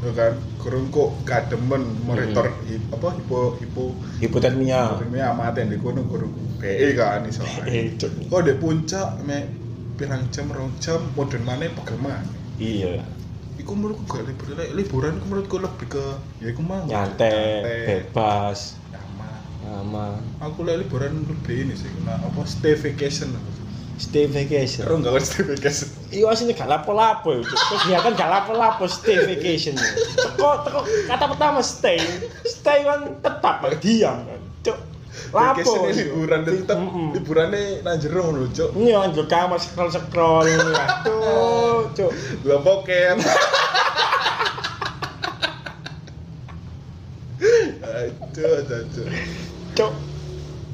Ya 0.05 0.13
kan, 0.13 0.34
kurang 0.62 0.93
kok 0.93 1.25
demen 1.50 2.05
monitor 2.05 2.46
Hmm. 2.46 2.69
hi- 2.69 2.86
apa 2.93 3.07
hipo 3.17 3.57
hipo 3.57 3.84
hipotermia. 4.22 4.93
ini 5.01 5.17
amate 5.25 5.65
di 5.65 5.77
gunung 5.81 6.05
kurang 6.05 6.38
PE 6.62 6.93
kan 6.93 7.25
iso. 7.25 7.41
Eh, 7.65 7.98
cok. 7.98 8.29
Kok 8.29 8.41
di 8.46 8.53
puncak 8.62 9.07
me 9.25 9.38
pirang 9.98 10.29
jam 10.29 10.53
rong 10.53 10.77
jam 10.77 11.01
modern 11.17 11.41
mana 11.50 11.65
pegel 11.74 11.98
mana. 11.98 12.29
Iya. 12.62 13.01
Iku 13.57 13.74
menurutku 13.74 14.05
gak 14.05 14.29
liburan, 14.29 14.69
liburan 14.77 15.13
menurutku 15.17 15.57
lebih 15.57 15.88
ke 15.89 16.05
ya 16.38 16.53
iku 16.53 16.62
mau 16.62 16.86
Nyantai, 16.86 17.65
bebas, 17.89 18.77
aman. 19.68 20.22
Aku 20.40 20.64
lek 20.64 20.88
liburan 20.88 21.28
lebih 21.28 21.68
ini 21.68 21.76
sih, 21.76 21.90
nah 22.08 22.16
apa 22.22 22.44
stay 22.48 22.74
vacation. 22.78 23.34
Stay 23.98 24.30
vacation. 24.30 24.86
Karo 24.86 25.02
enggak 25.02 25.26
stay 25.26 25.42
vacation. 25.42 25.90
Iya 26.14 26.30
aslinya 26.30 26.54
gak 26.54 26.70
lapo-lapo 26.70 27.34
ya, 27.34 27.42
Cuk. 27.42 27.58
Kegiatan 27.58 28.14
gak 28.14 28.30
lapo-lapo 28.30 28.86
stay 28.86 29.18
vacation. 29.26 29.74
ya. 29.74 29.90
Teko 30.22 30.62
teko 30.62 30.80
kata 31.10 31.26
pertama 31.34 31.60
stay. 31.66 31.98
Stay 32.46 32.86
kan 32.86 33.18
tetap 33.26 33.58
kan 33.58 33.74
diam 33.82 34.22
kan. 34.30 34.42
Cuk. 34.62 34.78
Lapo. 35.34 35.66
Cuk. 35.66 35.90
liburan 35.98 36.40
tetap 36.46 36.78
Mm-mm. 36.78 37.10
liburannya 37.18 37.82
nang 37.82 37.98
jero 37.98 38.22
ngono, 38.30 38.46
Cuk. 38.54 38.70
Yang 38.78 39.18
di 39.18 39.24
kamar 39.26 39.58
scroll 39.58 39.90
scroll 39.90 40.46
ini 40.46 40.72
Aduh, 40.78 41.90
cuk. 41.98 42.12
Gua 42.46 42.58
pokem. 42.62 43.18
Aduh, 47.98 48.62
aduh, 48.62 49.06
Cuk. 49.77 49.93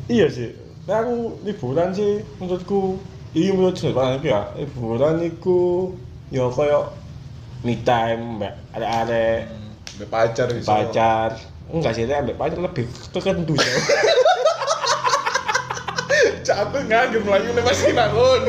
Iya 0.08 0.32
sih. 0.32 0.56
Nah, 0.88 1.04
aku 1.04 1.40
liburan 1.44 1.92
sih 1.92 2.24
menurutku 2.40 3.00
iya 3.34 3.50
menurut 3.56 3.76
sudut 3.80 3.98
pandang 3.98 4.22
ya 4.22 4.52
liburan 4.60 5.26
iku 5.26 5.92
ya 6.30 6.46
kaya 6.54 6.92
me 7.66 7.80
time 7.82 8.38
mbak 8.38 8.54
ada-ada 8.76 9.48
Mbak 9.98 10.10
pacar 10.10 10.48
iso. 10.54 10.68
pacar 10.70 11.30
enggak 11.72 11.94
sih 11.98 12.04
ambek 12.06 12.38
pacar 12.38 12.60
lebih 12.62 12.86
tertentu 13.10 13.58
ya 13.58 13.66
Cak 16.44 16.60
aku 16.60 16.84
ngagem 16.92 17.24
lagi 17.24 17.56
nih 17.56 17.64
masih 17.64 17.96
nakon. 17.96 18.44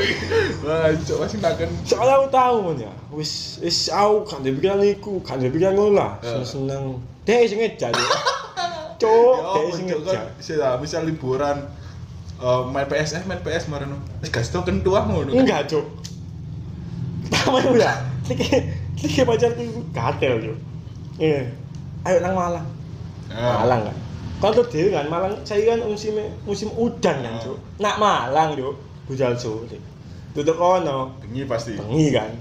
Wah, 0.66 0.90
cok 0.98 1.18
masih 1.22 1.38
nakon. 1.38 1.70
soalnya 1.86 2.14
aku 2.18 2.26
tahu 2.26 2.56
man 2.66 2.76
ya 2.82 2.92
wis 3.14 3.62
wis 3.62 3.86
aku 3.86 4.26
kan 4.26 4.42
dia 4.42 4.50
pikiran 4.50 4.82
iku 4.82 5.22
kan 5.22 5.38
dia 5.38 5.70
ngono 5.70 5.94
lah 5.94 6.18
seneng 6.18 6.42
seneng 6.42 6.84
dia 7.22 7.46
sing 7.46 7.62
ngejak 7.62 7.94
ya 9.08 9.52
dia 9.64 9.72
sing 9.76 9.86
Ya, 9.86 9.94
cok 9.94 10.00
ngejak 10.04 10.24
kan 10.24 10.42
sih 10.42 10.56
lah, 10.56 10.72
misal 10.80 11.02
liburan 11.04 11.56
eh, 12.40 12.62
main 12.72 12.86
PS 12.88 13.10
eh 13.20 13.22
main 13.28 13.40
PS 13.44 13.68
marano 13.68 13.96
wis 14.24 14.28
gak 14.32 14.44
stok 14.44 14.68
kentua 14.68 15.04
ngono 15.06 15.30
Enggak. 15.32 15.70
Pertama 17.24 17.56
itu 17.60 17.76
ya, 17.80 17.92
tiga, 18.28 18.56
tiga 18.96 19.22
pacarku 19.24 19.62
itu 19.64 19.80
gatel, 19.96 20.32
Cuk. 20.44 20.58
Iya. 21.16 21.48
Ayo 22.04 22.16
nang 22.20 22.36
Malang. 22.36 22.66
Ya. 23.32 23.64
Malang 23.64 23.80
kan. 23.88 23.96
Kalau 24.40 24.64
dhewe 24.68 24.92
kan 24.92 25.08
Malang 25.08 25.32
saya 25.44 25.72
kan 25.72 25.80
musim 25.88 26.20
musim 26.44 26.68
udan 26.76 27.16
kan, 27.24 27.34
Cuk. 27.40 27.56
Nak 27.80 27.96
Malang, 27.96 28.56
Cuk. 28.56 28.76
Budal 29.08 29.36
sore. 29.40 29.80
Tutuk 30.36 30.56
kono, 30.56 31.16
bengi 31.20 31.48
pasti 31.48 31.76
bengi 31.76 32.12
kan. 32.12 32.32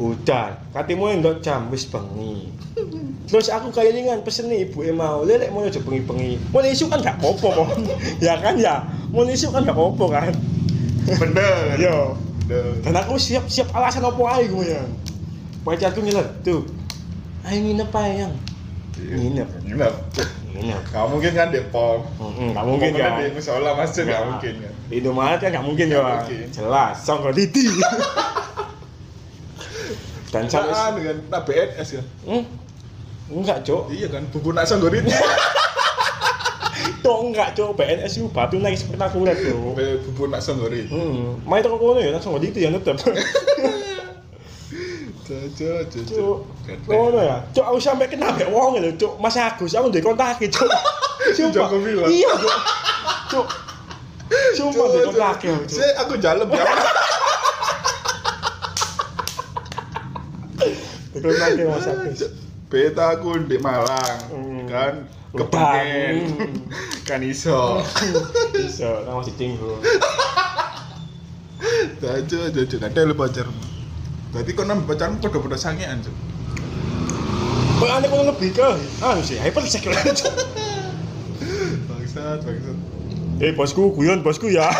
Udan. 0.00 0.56
Katimu 0.72 1.12
ndok 1.20 1.44
jam 1.44 1.68
wis 1.68 1.84
bengi. 1.84 2.48
Terus 3.28 3.52
aku 3.52 3.68
kelingan 3.68 4.24
pesen 4.24 4.48
nih 4.48 4.64
ibu 4.66 4.80
mau 4.96 5.22
lelek 5.22 5.52
mau 5.52 5.62
aja 5.62 5.76
bengi-bengi. 5.78 6.40
Mau 6.50 6.64
isu 6.64 6.88
kan 6.88 7.04
gak 7.04 7.20
popo 7.20 7.52
ya 8.24 8.40
kan 8.40 8.56
ya. 8.56 8.80
Mau 9.12 9.28
isu 9.28 9.52
kan 9.52 9.68
gak 9.68 9.76
popo 9.76 10.08
kan. 10.08 10.32
bener 11.04 11.76
Yo. 11.84 12.16
Dan 12.82 12.96
aku 12.96 13.20
siap-siap 13.20 13.70
alasan 13.76 14.02
apa 14.02 14.18
aja 14.24 14.48
gue 14.48 14.64
ya. 14.66 14.82
Pacarku 15.62 16.00
nyeletuk. 16.00 16.64
Ayo 17.44 17.58
nginep 17.60 17.90
aja 17.92 18.26
yang. 18.26 18.34
Nginep. 18.96 19.48
Nginep. 19.68 19.94
Nginep. 20.56 20.82
Gak 20.90 21.06
mungkin 21.12 21.32
kan 21.36 21.48
Depok. 21.52 22.08
Mm, 22.18 22.56
Gak 22.56 22.64
mungkin 22.66 22.90
kan. 22.96 23.20
di 23.20 23.30
musola 23.36 23.76
masjid 23.76 24.08
gak 24.08 24.24
mungkin 24.24 24.54
kan. 24.64 24.72
Indomaret 24.90 25.38
kan 25.38 25.52
gak 25.54 25.66
mungkin 25.68 25.86
ya. 25.92 26.24
Jelas, 26.50 27.04
songko 27.04 27.30
titi. 27.36 27.68
Dan 30.30 30.46
sampai 30.46 30.70
Kan 30.74 30.92
dengan 30.94 31.16
nak 31.26 31.42
BNS 31.46 31.88
ya. 31.98 32.02
Hmm? 32.26 32.42
Enggak, 33.30 33.62
Cok. 33.62 33.94
Iya 33.94 34.06
kan, 34.10 34.22
bubu 34.30 34.50
nak 34.50 34.66
sanggorit. 34.66 35.06
Cok 37.04 37.18
enggak, 37.30 37.48
Cok. 37.54 37.70
PNS 37.78 38.12
itu 38.18 38.26
batu 38.30 38.58
naik 38.58 38.78
spektakuler, 38.78 39.34
Cok. 39.34 39.78
bubu 40.06 40.30
nak 40.30 40.42
sanggorit. 40.42 40.86
Hmm, 40.90 41.38
main 41.46 41.62
toko 41.62 41.78
kono 41.78 41.98
ya 42.02 42.14
langsung 42.14 42.38
titi 42.42 42.66
ya 42.66 42.70
tetep. 42.74 42.98
Jojo, 45.30 45.70
jojo. 45.86 46.02
Cuk, 46.10 46.90
ngono 46.90 47.22
ya. 47.22 47.38
Cuk, 47.54 47.62
aku 47.62 47.78
sampe 47.78 48.10
kena 48.10 48.34
mbek 48.34 48.50
wong 48.50 48.82
lho, 48.82 48.90
Cuk. 48.98 49.14
Mas 49.22 49.38
Agus, 49.38 49.78
aku 49.78 49.86
ndek 49.86 50.02
kontak 50.02 50.42
Cuk. 50.42 50.70
Sumpah. 51.38 51.70
Iya, 52.10 52.30
Cuk. 52.34 52.56
Cuk. 53.30 53.46
Sumpah 54.58 54.84
ndek 54.90 55.02
kontak 55.06 55.34
Cuk. 55.38 55.70
Saya 55.70 56.02
aku 56.02 56.18
jalan 56.18 56.50
ya. 56.50 56.66
Kontak 61.20 61.50
Mas 61.60 61.86
Agus. 61.86 62.20
Beta 62.70 63.18
aku 63.18 63.34
di 63.44 63.58
Malang, 63.58 64.18
Hmm. 64.30 64.62
kan 64.70 64.94
kepengen, 65.34 66.14
Hmm. 66.38 66.54
kan 67.02 67.20
iso. 67.20 67.82
Bisa, 68.54 69.02
nang 69.04 69.18
masih 69.18 69.34
tinggu. 69.34 69.82
Jojo, 72.00 72.48
jojo, 72.48 72.76
kadang 72.78 73.10
lu 73.10 73.14
pacarmu. 73.14 73.60
Berarti 74.30 74.50
kau 74.54 74.62
nambah 74.62 74.86
pacarmu 74.86 75.18
kau 75.18 75.42
udah 75.42 75.58
sangean 75.58 75.98
tuh. 76.00 76.14
Kok 77.82 77.90
aneh 77.90 78.06
kok 78.06 78.22
lebih 78.28 78.50
ke 78.54 78.68
anu 79.02 79.20
sih, 79.20 79.36
hypersek 79.36 79.90
lho, 79.90 79.96
Cuk. 79.96 80.32
Bangsat, 81.90 82.38
bangsat. 82.46 82.76
Eh, 83.40 83.52
bosku, 83.56 83.90
guyon 83.92 84.22
bosku 84.22 84.46
ya. 84.46 84.70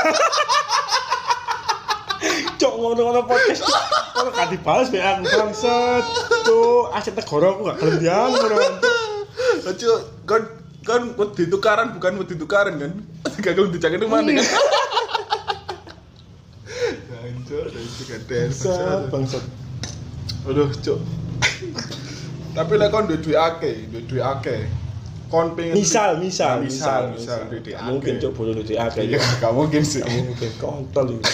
Cok 2.61 2.75
ngono-ngono 2.77 3.25
podcast. 3.25 3.65
Cuk. 4.11 4.19
Kalau 4.19 4.31
gak 4.35 4.49
dibales 4.51 4.89
be 4.91 4.99
aku 4.99 5.23
bangsat. 5.27 6.05
Cuk, 6.47 6.85
aset 6.91 7.15
negara 7.15 7.47
aku 7.55 7.61
gak 7.71 7.77
gelem 7.79 7.97
diam 8.03 8.29
ngono. 8.35 8.57
Jojo, 9.61 9.93
kan 10.27 10.43
kan 10.83 11.03
wedi 11.15 11.45
tukaran 11.47 11.95
bukan 11.95 12.13
wedi 12.19 12.35
tukaran 12.35 12.75
kan? 12.81 12.93
Gak 13.45 13.53
kalau 13.57 13.69
dicakin 13.69 14.05
mana 14.09 14.33
kan? 14.41 14.47
Hancur, 17.21 17.67
hancur, 17.69 18.05
kadang. 18.09 18.49
Bangsat, 18.49 19.01
bangsat. 19.13 19.45
Aduh, 20.49 20.73
cuk. 20.73 20.99
Tapi 22.51 22.73
lek 22.75 22.89
kon 22.91 23.07
duwe 23.07 23.21
duit 23.23 23.39
akeh, 23.39 23.87
duwe 23.93 24.03
duit 24.09 24.25
akeh. 24.25 24.67
Kon 25.31 25.55
pengen 25.55 25.79
Misal, 25.79 26.19
misal, 26.19 26.65
misal, 26.65 27.15
misal 27.15 27.47
akeh. 27.47 27.79
Mungkin 27.87 28.19
cok 28.19 28.33
bodoh 28.35 28.57
duit 28.59 28.81
akeh. 28.81 29.07
Iya, 29.07 29.21
gak 29.39 29.53
mungkin 29.55 29.87
sih. 29.87 30.03
Gak 30.03 30.11
mungkin 30.11 30.51
kontol 30.59 31.07
itu. 31.15 31.31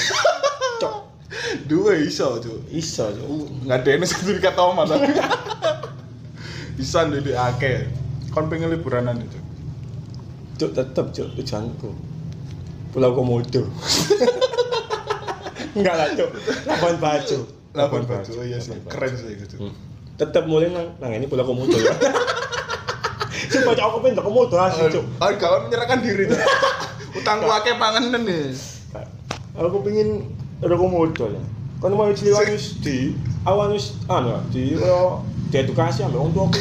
Dua 1.67 1.93
iso, 1.99 2.39
cuk. 2.43 2.71
iso 2.73 3.07
cok. 3.11 3.27
Nggak 3.67 3.79
ada 3.83 3.91
ini 3.95 4.07
sertifikat 4.11 4.55
Toma 4.55 4.83
tapi. 4.87 5.07
Bisa 6.79 7.09
duit 7.09 7.33
akeh. 7.33 7.89
Kon 8.35 8.53
pengen 8.53 8.73
liburanan 8.73 9.17
itu. 9.23 9.39
Cok 10.61 10.71
tetep 10.73 11.07
cok 11.13 11.29
tujuanku. 11.41 11.91
Pulau 12.93 13.13
Komodo. 13.13 13.63
Enggak 15.77 15.95
lah 15.95 16.09
cok. 16.17 16.31
Labuan 16.65 16.97
Bajo. 16.97 17.39
Labuan 17.77 18.05
Bajo, 18.09 18.41
iya 18.41 18.57
sih, 18.57 18.73
keren 18.89 19.13
sih 19.13 19.37
gitu. 19.37 19.69
Hmm. 19.69 19.75
Tetep 20.17 20.49
mulai 20.49 20.73
nang 20.73 20.97
nang 20.97 21.13
ini 21.13 21.29
Pulau 21.29 21.45
Komodo 21.45 21.77
ya. 21.77 21.93
Cok 23.53 23.77
aku 23.77 23.97
pengen 24.01 24.17
Komodo 24.21 24.57
asli. 24.57 24.97
Ah, 25.21 25.33
kalau 25.37 25.69
menyerahkan 25.69 26.01
diri 26.01 26.29
tuh. 26.29 26.41
Utangku 27.17 27.49
akeh 27.49 27.77
panganan 27.77 28.25
nih. 28.25 28.53
Aku 29.57 29.81
pengen 29.81 30.29
ada 30.63 30.75
Komodo 30.77 31.25
ya. 31.29 31.43
Kan 31.77 31.93
mau 31.93 32.09
ciliwan 32.09 32.49
wis 32.49 32.81
di 32.81 33.13
awan 33.45 33.77
wis 33.77 33.93
anu 34.09 34.41
di 34.49 34.73
kaya 34.73 35.21
di 35.53 35.57
edukasi 35.61 36.01
ambek 36.01 36.17
wong 36.17 36.33
tua 36.33 36.49
aku 36.49 36.61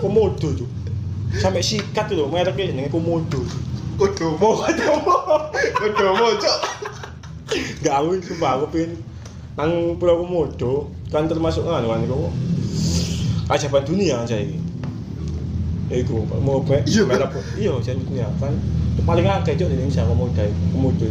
Komodo 0.00 0.48
cok. 0.56 0.70
Sampai 1.36 1.60
sikat 1.62 2.08
tuh 2.08 2.26
mereknya 2.32 2.72
jenenge 2.72 2.88
Komodo. 2.88 3.44
Cuk. 3.44 3.68
Kodomo, 4.00 4.64
kodomo, 5.76 6.26
cok. 6.40 6.58
Gak 7.84 7.94
aku 8.00 8.16
sumpah 8.24 8.56
aku 8.56 8.66
pengen 8.72 8.96
nang 9.60 10.00
Pulau 10.00 10.24
Komodo 10.24 10.88
kan 11.12 11.28
termasuk 11.28 11.68
anu 11.68 11.92
kan 11.92 12.00
kok 12.08 12.32
ajaban 13.52 13.84
dunia 13.84 14.24
saya 14.24 14.48
ini. 14.48 14.56
Iku 15.90 16.22
mau 16.40 16.62
be 16.62 16.80
Iya, 16.88 17.04
iya 17.60 17.70
ajaban 17.76 18.00
dunia 18.08 18.26
kan 18.40 18.56
paling 19.04 19.28
akeh 19.28 19.60
cok 19.60 19.68
di 19.68 19.76
Indonesia 19.76 20.08
Komodo 20.08 20.40
Komodo 20.72 21.08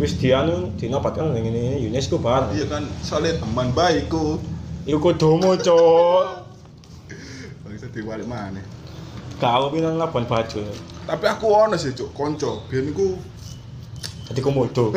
wis 0.00 0.16
di 0.16 0.32
anu 0.32 0.72
dinobatkan 0.80 1.36
ning 1.36 1.52
ini 1.52 1.84
UNESCO 1.84 2.16
bareng. 2.16 2.56
Iya 2.56 2.72
kan, 2.72 2.88
soalnya 3.04 3.36
teman 3.36 3.68
baikku. 3.76 4.40
Iku 4.88 4.96
kodomo 4.96 5.52
cok. 5.60 6.24
Bisa 7.68 7.86
diwalik 7.92 8.24
mana? 8.24 8.64
Gak 9.36 9.52
aku 9.52 9.76
pengen 9.76 9.92
nang 9.92 10.00
Labuan 10.00 10.24
Bajo. 10.24 10.64
Tapi 11.04 11.24
aku 11.28 11.46
ono 11.52 11.76
sih, 11.76 11.92
cok, 11.92 12.16
konco. 12.16 12.64
Biyen 12.72 12.96
iku 12.96 13.12
Jadi 14.32 14.40
Komodo. 14.40 14.88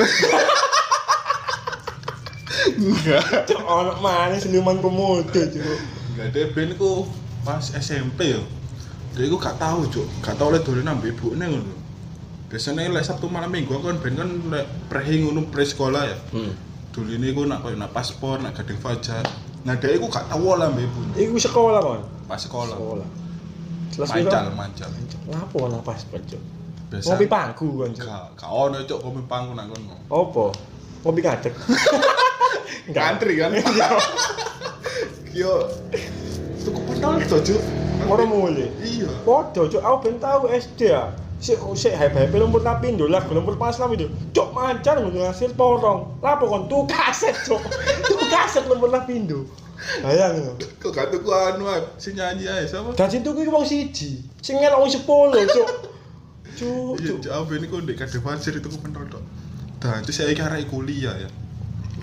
enggak. 2.80 3.44
Cok 3.44 3.64
ono 3.68 3.92
mana 4.00 4.40
seniman 4.40 4.80
Komodo 4.80 5.28
cok. 5.28 5.52
Enggak 6.16 6.32
ada 6.32 6.42
ben 6.56 6.72
iku 6.72 7.04
pas 7.44 7.76
SMP 7.76 8.40
ya. 8.40 8.42
Dia 9.20 9.28
iku 9.28 9.36
gak 9.36 9.60
tahu, 9.60 9.84
cok. 9.92 10.08
Gak 10.24 10.40
tahu 10.40 10.56
lek 10.56 10.64
dolen 10.64 10.88
ambek 10.88 11.12
ibune 11.12 11.44
ngono. 11.44 11.83
Biasanya 12.54 12.86
lek 12.94 13.02
Sabtu 13.02 13.34
malam 13.34 13.50
Minggu 13.50 13.74
aku 13.74 13.90
kan 13.90 13.98
ben 13.98 14.14
kan 14.14 14.30
lek 14.54 14.70
prehi 14.86 15.26
ngono 15.26 15.50
pre 15.50 15.66
sekolah 15.66 16.06
ya. 16.06 16.18
Hmm. 16.38 16.54
Dulu 16.94 17.18
ini 17.18 17.34
aku 17.34 17.50
nak 17.50 17.66
koyo 17.66 17.74
nak 17.74 17.90
paspor, 17.90 18.38
nak 18.38 18.54
gading 18.54 18.78
fajar. 18.78 19.26
Nah, 19.66 19.74
dia 19.82 19.98
iku 19.98 20.06
gak 20.06 20.30
tahu 20.30 20.54
lah 20.54 20.70
mbak 20.70 20.86
ibu. 20.86 21.02
Iku 21.18 21.42
sekolah 21.42 21.82
kon. 21.82 22.06
Pas 22.30 22.38
sekolah. 22.38 22.78
Sekolah. 22.78 23.10
Jelas 23.90 24.10
Mancal, 24.14 24.46
mancal. 24.54 24.90
Ngapa 25.34 25.58
ana 25.66 25.78
pas 25.82 25.98
cok? 25.98 26.42
Biasa. 26.94 27.06
Ngopi 27.10 27.26
pangku 27.26 27.68
kan 27.82 27.90
cok. 27.98 28.06
Gak, 28.06 28.26
gak 28.38 28.52
ono 28.54 28.78
cok 28.86 29.00
kopi 29.02 29.22
pangku 29.26 29.52
nak 29.58 29.66
kono. 29.74 29.96
Apa? 30.14 30.46
Ngopi 31.10 31.20
ngadeg. 31.26 31.54
Ngantri 32.94 33.34
kan. 33.42 33.50
Yo. 35.42 35.74
Tuku 36.62 36.80
pentol 36.86 37.18
to, 37.26 37.38
Cuk. 37.42 37.62
Ora 38.06 38.24
mulai. 38.30 38.70
Iya. 38.78 39.10
Podo 39.26 39.66
cok, 39.66 39.82
aku 39.82 39.98
ben 40.06 40.22
tau 40.22 40.46
SD 40.46 40.94
ya. 40.94 41.10
Sik 41.44 41.60
sik 41.76 41.92
hype-hype 42.00 42.40
lumpur 42.40 42.64
tapindo 42.64 43.04
lah, 43.04 43.20
lumpur 43.28 43.60
pas 43.60 43.76
lam 43.76 43.92
itu. 43.92 44.08
Cok 44.32 44.56
mancar 44.56 44.96
ngono 45.04 45.28
hasil 45.28 45.52
porong. 45.60 46.24
Lapo 46.24 46.48
kon 46.48 46.72
tuh 46.72 46.88
kaset 46.88 47.36
cok. 47.36 47.60
Tuh 48.08 48.20
kaset 48.32 48.64
lumpur 48.72 48.88
tapindo. 48.88 49.44
Bayang 50.00 50.40
yo. 50.40 50.52
Kok 50.80 50.96
gak 50.96 51.12
tuku 51.12 51.28
anu 51.28 51.68
ah, 51.68 51.84
si 52.00 52.16
nyanyi 52.16 52.48
ae 52.48 52.64
sama? 52.64 52.96
Dan 52.96 53.12
situ 53.12 53.36
kuwi 53.36 53.52
wong 53.52 53.68
siji. 53.68 54.24
Sing 54.40 54.56
ngelok 54.56 54.88
wong 54.88 54.92
10 54.96 55.04
cok. 55.52 55.70
Cuk, 56.54 56.96
Iya, 57.04 57.14
cuk. 57.20 57.52
Ini 57.60 57.66
kok 57.68 57.80
ndek 57.84 57.96
kade 58.00 58.18
fasir 58.24 58.56
itu 58.56 58.72
pentol 58.80 59.04
tok. 59.12 59.24
Dan 59.84 60.00
itu 60.08 60.16
saya 60.16 60.32
arek 60.32 60.72
kuliah 60.72 61.28
ya. 61.28 61.30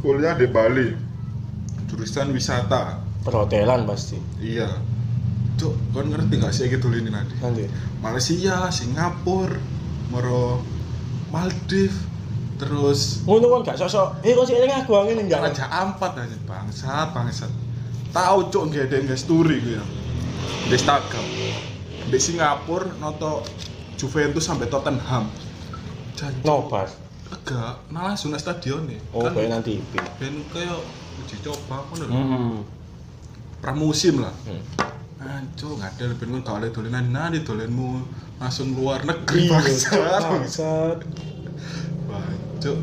Kuliah 0.04 0.36
di 0.36 0.52
Bali. 0.52 0.92
Jurusan 1.88 2.28
wisata. 2.36 3.00
Perhotelan 3.24 3.88
pasti. 3.88 4.20
Iya. 4.36 4.68
Cuk, 5.60 5.76
kon 5.92 6.08
ngerti 6.08 6.40
gak 6.40 6.56
sih 6.56 6.72
gitu 6.72 6.88
ini 6.88 7.12
nanti? 7.12 7.36
Nanti. 7.36 7.68
Malaysia, 8.00 8.72
Singapura, 8.72 9.60
moro 10.08 10.64
Maldives, 11.28 12.00
terus 12.56 13.20
Ngono 13.28 13.60
kon 13.60 13.62
gak 13.68 13.76
sosok, 13.76 14.24
eh 14.24 14.32
sik 14.32 14.56
eling 14.56 14.72
aku 14.72 14.96
ngene 15.04 15.28
enggak? 15.28 15.52
Raja 15.52 15.68
Ampat 15.68 16.16
aja 16.16 16.36
bangsat 16.48 17.12
bangsat. 17.12 17.52
Tahu 18.10 18.48
cuk 18.48 18.72
nggak 18.72 18.88
ada 18.88 18.96
nggak 19.04 19.20
story 19.20 19.60
gue 19.60 19.76
ya. 19.76 19.84
Di 20.66 20.74
Instagram. 20.80 21.24
Di 22.08 22.18
Singapura 22.18 22.90
noto 22.96 23.44
Juventus 24.00 24.48
sampai 24.48 24.66
Tottenham. 24.72 25.28
Jancuk. 26.16 26.42
Nobar. 26.42 26.88
Enggak, 27.30 27.74
nah 27.94 28.10
langsung 28.10 28.34
nang 28.34 28.42
stadion 28.42 28.88
nih. 28.90 28.98
Oh, 29.14 29.22
kayak 29.28 29.54
nanti. 29.54 29.78
ben 30.18 30.42
kayak 30.50 30.82
uji 31.22 31.36
coba 31.44 31.86
ngono 31.86 32.04
lho. 32.08 32.12
Hmm. 32.16 32.56
Pramusim 33.62 34.24
lah. 34.24 34.34
Hmm. 34.48 34.89
Anco 35.20 35.76
ngadel 35.76 36.16
ben 36.16 36.32
kon 36.32 36.40
gak 36.40 36.56
oleh 36.64 36.72
dolenan 36.72 37.12
nani 37.12 37.44
dolenmu 37.44 38.00
langsung 38.40 38.72
luar 38.72 39.04
negeri 39.04 39.52
Iya, 39.52 39.52
bangsa. 39.52 39.92
Cuk, 39.92 40.24
bangsat. 40.24 40.98
Bancuk. 42.08 42.78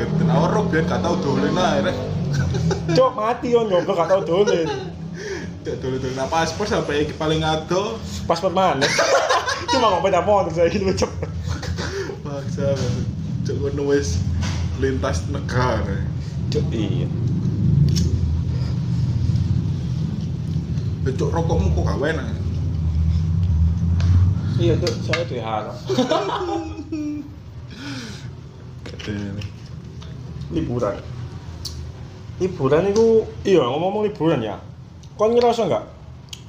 Keten 0.00 0.28
awak 0.32 0.64
biyen 0.72 0.88
gak 0.88 1.04
tau 1.04 1.20
dolen 1.20 1.52
rek. 1.84 1.96
Cuk, 2.96 3.10
mati 3.12 3.52
yo 3.52 3.68
nyoba 3.68 3.92
gak 3.92 4.08
tau 4.16 4.24
dolen. 4.24 4.64
Cuk 5.60 5.76
dolen-dolen 5.76 6.16
apa 6.24 6.48
paspor 6.48 6.64
sampai 6.64 7.04
iki 7.04 7.12
paling 7.20 7.44
ado. 7.44 8.00
Paspor 8.24 8.56
mana? 8.56 8.88
Cuma 9.68 9.92
ngomong 9.92 10.08
beda 10.08 10.24
motor 10.24 10.56
saya 10.56 10.72
gitu 10.72 10.88
cepet. 10.88 11.28
Bangsa. 12.24 12.72
Cuk 13.44 13.60
ngono 13.60 13.92
wis 13.92 14.24
lintas 14.80 15.28
negara. 15.28 16.00
Cuk, 16.48 16.64
iya. 16.72 17.04
Cuk 21.06 21.30
rokokmu 21.30 21.70
kok 21.70 21.86
gak 21.86 22.18
enak. 22.18 22.26
Iya, 24.58 24.74
saya 25.06 25.22
tuh 25.22 25.38
harap. 25.38 25.76
Keten. 28.82 29.38
liburan. 30.50 30.98
Liburan 32.42 32.84
itu 32.90 33.26
iya 33.46 33.62
ngomong-ngomong 33.66 34.02
liburan 34.10 34.42
ya. 34.42 34.58
Kau 35.14 35.30
ngerasa 35.30 35.66
nggak? 35.66 35.84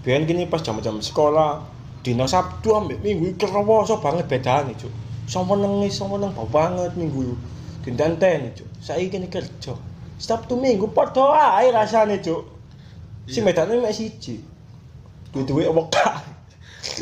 Biar 0.05 0.21
gini 0.25 0.45
pas 0.45 0.61
jam-jam 0.61 1.01
sekolah 1.01 1.63
dino 2.05 2.25
sabtu 2.29 2.71
ambek 2.77 3.01
minggu 3.01 3.33
iki 3.33 3.45
kerasa 3.45 3.97
banget 4.01 4.25
bedane 4.29 4.73
cuk. 4.77 4.91
Sama 5.27 5.59
nangis 5.59 5.97
sama 5.97 6.17
nang 6.17 6.33
bau 6.33 6.49
banget 6.49 6.93
minggu 6.97 7.37
dinten 7.85 8.17
cuk. 8.53 8.67
Saya 8.81 9.05
kini 9.05 9.29
kerja. 9.29 9.73
Sabtu 10.17 10.57
minggu 10.57 10.89
padha 10.93 11.57
ae 11.61 11.69
rasane 11.73 12.19
cuk 12.21 12.56
si 13.27 13.39
Iya. 13.39 13.45
bedane 13.45 13.73
mek 13.77 13.91
siji 13.93 14.39
duwe-duwe 15.35 15.67
apa 15.67 16.23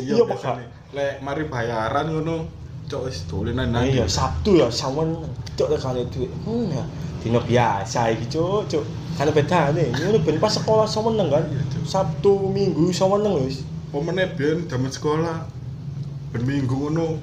Iya 0.02 0.18
iya 0.18 0.24
apa. 0.26 0.52
Lek 0.92 1.22
mari 1.22 1.46
bayaran 1.46 2.10
ngono 2.10 2.50
cuk 2.90 3.06
wis 3.06 3.26
dolenan 3.30 3.70
nang. 3.70 3.86
iya 3.86 4.10
Sabtu 4.10 4.58
ya 4.58 4.68
sawen 4.68 5.14
cuk 5.54 5.70
tekane 5.70 6.04
duit. 6.10 6.30
Hmm 6.44 6.68
ya. 6.74 6.84
Dino 7.22 7.42
biasa 7.42 8.10
iki 8.14 8.26
cuk, 8.30 8.66
cuk. 8.70 8.84
Kan 9.16 9.30
bedane, 9.32 9.90
ngono 9.94 10.18
ben 10.22 10.38
pas 10.42 10.52
sekolah 10.52 10.86
semeneng 10.86 11.30
kan. 11.30 11.46
Iya. 11.46 11.62
Sabtu, 11.86 12.50
Minggu 12.50 12.90
semeneng 12.90 13.46
wis. 13.46 13.62
Pemene 13.94 14.28
biyen 14.36 14.66
zaman 14.68 14.90
sekolah 14.92 15.46
ben 16.34 16.44
minggu 16.44 16.74
ngono 16.76 17.22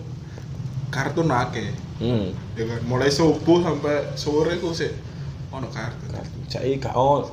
kartun 0.89 1.29
akeh. 1.29 1.69
Hmm. 1.99 2.31
Ya 2.55 2.65
kan 2.67 2.81
mulai 2.87 3.11
subuh 3.11 3.59
sampai 3.63 4.15
sore 4.15 4.59
ku 4.59 4.71
sik 4.73 4.95
ono 5.51 5.67
kartun. 5.69 6.15
Saiki 6.49 6.79
gak 6.79 6.95
ono, 6.95 7.27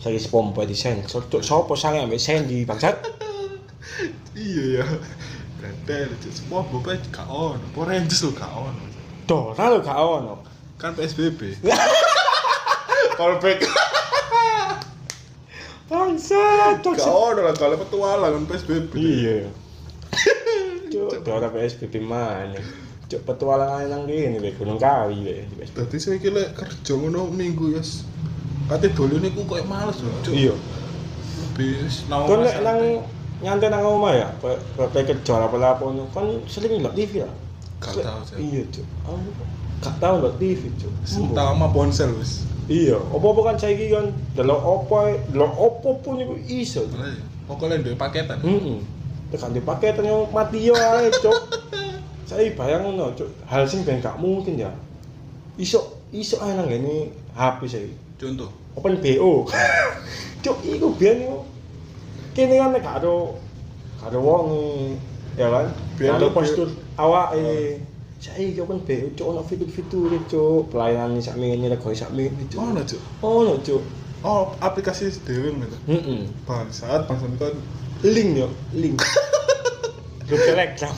Saiki 0.00 0.30
di 0.66 0.76
sensor. 0.76 1.28
Cuk, 1.30 1.42
sopo 1.42 1.76
sange 1.76 2.00
ambek 2.04 2.20
Sandy 2.20 2.64
bangsat? 2.64 2.96
Iya 4.34 4.82
ya. 4.82 4.86
Semua 6.32 6.66
bapak 6.66 7.00
gak 7.08 7.28
ono. 7.30 7.62
Power 7.72 7.88
Rangers 7.88 8.22
lho 8.24 8.32
gak 8.34 8.52
ono. 8.52 8.82
Dora 9.24 9.64
lho 9.70 9.78
gak 9.80 9.98
ono. 9.98 10.34
Kan 10.76 10.92
PSBB. 10.98 11.62
Callback. 13.16 13.62
Bangsat, 15.90 16.80
Gak 16.80 17.04
ono 17.04 17.44
lah 17.44 17.52
kalau 17.52 17.76
petualang 17.76 18.32
kan 18.32 18.44
PSBB. 18.48 18.92
Iya. 18.96 19.36
Cuk, 20.92 21.20
Dora 21.20 21.52
PSBB 21.52 22.00
mana? 22.00 22.56
Cuk 23.04 23.20
petualangan 23.28 23.84
nang 23.92 24.02
kene 24.08 24.48
Gunung 24.56 24.80
Kawi 24.80 25.44
di 25.44 25.54
PSBB. 25.60 25.76
Dadi 25.76 25.96
saya 26.00 26.16
kira 26.16 26.42
kerja 26.56 26.92
ngono 26.96 27.28
minggu 27.28 27.76
ya. 27.76 27.84
Kate 28.64 28.88
dolen 28.96 29.20
iku 29.20 29.44
koyo 29.44 29.64
males 29.68 30.00
lho, 30.00 30.08
Cuk. 30.24 30.32
Iya. 30.32 30.54
Wis 31.54 32.08
nang 32.08 32.24
Kon 32.24 32.40
nek 32.40 32.56
nang 32.64 32.80
nyantai 33.44 33.68
nang 33.68 33.84
omah 33.84 34.12
ya, 34.16 34.28
kayak 34.40 35.04
kerja 35.04 35.44
apa 35.44 35.56
apa 35.60 35.82
ngono. 35.84 36.08
Kon 36.16 36.40
sering 36.48 36.80
ndelok 36.80 36.96
TV 36.96 37.28
lah. 37.28 37.34
Gak 37.84 38.00
tau, 38.00 38.20
Cuk. 38.24 38.36
Iya, 38.40 38.62
Cuk. 38.72 38.86
Aku 39.04 39.18
gak 39.84 39.94
tau 40.00 40.14
ndelok 40.16 40.34
TV, 40.40 40.62
Cuk. 40.80 40.92
Sama 41.04 41.68
ponsel 41.68 42.10
wis. 42.16 42.48
Iya, 42.64 42.96
apa-apa 42.96 43.52
kan 43.52 43.56
saiki 43.60 43.92
kan 43.92 44.08
ndelok 44.32 44.60
apa, 44.64 44.98
ndelok 45.28 45.52
apa 45.52 45.88
pun 46.00 46.16
iku 46.24 46.34
iso. 46.48 46.88
Cuk. 46.88 47.04
Pokoknya 47.44 47.84
duwe 47.84 47.96
paketan. 48.00 48.40
Heeh. 48.40 48.80
Tekan 49.28 49.52
di 49.52 49.60
paketan 49.60 50.08
yang 50.08 50.24
mati 50.32 50.64
yo 50.64 50.72
ae, 50.72 51.12
Cuk. 51.12 51.36
Saya 52.28 52.48
bayang 52.56 52.88
ngono, 52.88 53.12
Cuk. 53.12 53.28
Hal 53.44 53.68
sing 53.68 53.84
ben 53.84 54.00
gak 54.00 54.16
mungkin 54.16 54.56
ya. 54.56 54.72
Iso 55.60 56.00
iso 56.16 56.40
ae 56.40 56.56
nang 56.56 56.72
ngene 56.72 57.12
HP 57.36 57.60
saya. 57.68 57.92
Contoh. 58.24 58.48
open 58.74 58.94
BO. 58.98 59.44
Cuk, 60.44 60.56
iku 60.64 60.96
biyen 60.96 61.28
iku. 61.28 61.44
Kene 62.32 62.56
kan 62.56 62.72
gak 62.74 62.96
ada 63.04 63.12
gak 64.00 64.08
ada 64.10 64.18
wong 64.18 64.46
ya 65.36 65.46
kan. 65.46 65.66
Biyen 66.00 66.16
Biyen 66.16 66.24
lu- 66.24 66.32
postur 66.32 66.68
awake. 66.96 67.84
Saiki 68.18 68.56
open 68.58 68.80
BO 68.82 69.12
cuk 69.12 69.26
ono 69.28 69.40
fitur-fitur 69.44 70.08
cuk, 70.24 70.72
pelayanan 70.72 71.20
sak 71.20 71.36
minggu 71.36 71.68
rego 71.68 71.92
sak 71.92 72.08
minggu 72.10 72.48
cuk. 72.48 72.58
Ono, 72.58 72.80
Cuk. 72.82 73.00
Ono 73.20 73.54
cuk. 73.60 73.82
Oh, 74.24 74.56
aplikasi 74.56 75.12
dhewe 75.28 75.52
gitu. 75.52 75.76
Heeh. 75.84 76.24
Bangsat, 76.48 77.04
bangsat 77.04 77.28
kan 77.36 77.52
Link 78.00 78.40
yo, 78.40 78.48
link. 78.72 78.96
Grup 80.26 80.40
Telegram. 80.40 80.94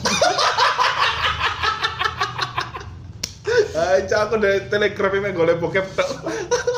Ah, 3.77 3.99
cak 4.01 4.19
aku 4.25 4.35
dari 4.41 4.63
telegram 4.71 5.11
ini 5.13 5.29
golek 5.31 5.59
bokep 5.59 5.85
tok. 5.93 6.09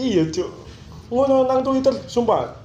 Iya 0.00 0.22
cuk. 0.32 0.48
Ngono 1.12 1.44
nang 1.44 1.60
Twitter 1.60 1.92
sumpah. 2.08 2.56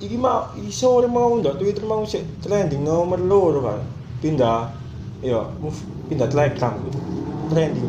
Iki 0.00 0.16
mah 0.16 0.56
iso 0.64 0.96
ora 0.96 1.06
mau 1.06 1.36
ndak 1.36 1.60
Twitter 1.60 1.84
mau 1.84 2.00
sik 2.08 2.24
trending 2.40 2.80
nomor 2.80 3.20
loro 3.20 3.60
kan. 3.60 3.84
Pindah 4.24 4.72
ya 5.20 5.44
move 5.60 5.76
pindah 6.08 6.28
Telegram. 6.32 6.72
Trending. 7.52 7.84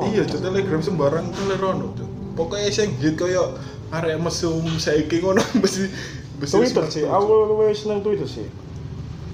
Oh, 0.00 0.08
Iya, 0.08 0.24
Cuk, 0.24 0.40
telegram 0.40 0.80
sembarang 0.80 1.28
telerono, 1.28 1.92
Cuk. 1.92 2.08
Pokoknya 2.32 2.72
sing 2.72 2.96
hit 3.04 3.20
koyo 3.20 3.52
arek 3.92 4.16
mesum 4.16 4.64
saiki 4.80 5.20
ngono 5.20 5.44
mesti 5.60 5.92
mesti 6.40 6.56
Twitter 6.56 6.84
sih, 6.88 7.04
aku 7.04 7.52
luwih 7.52 7.76
seneng 7.76 8.00
Twitter 8.00 8.24
sih. 8.24 8.48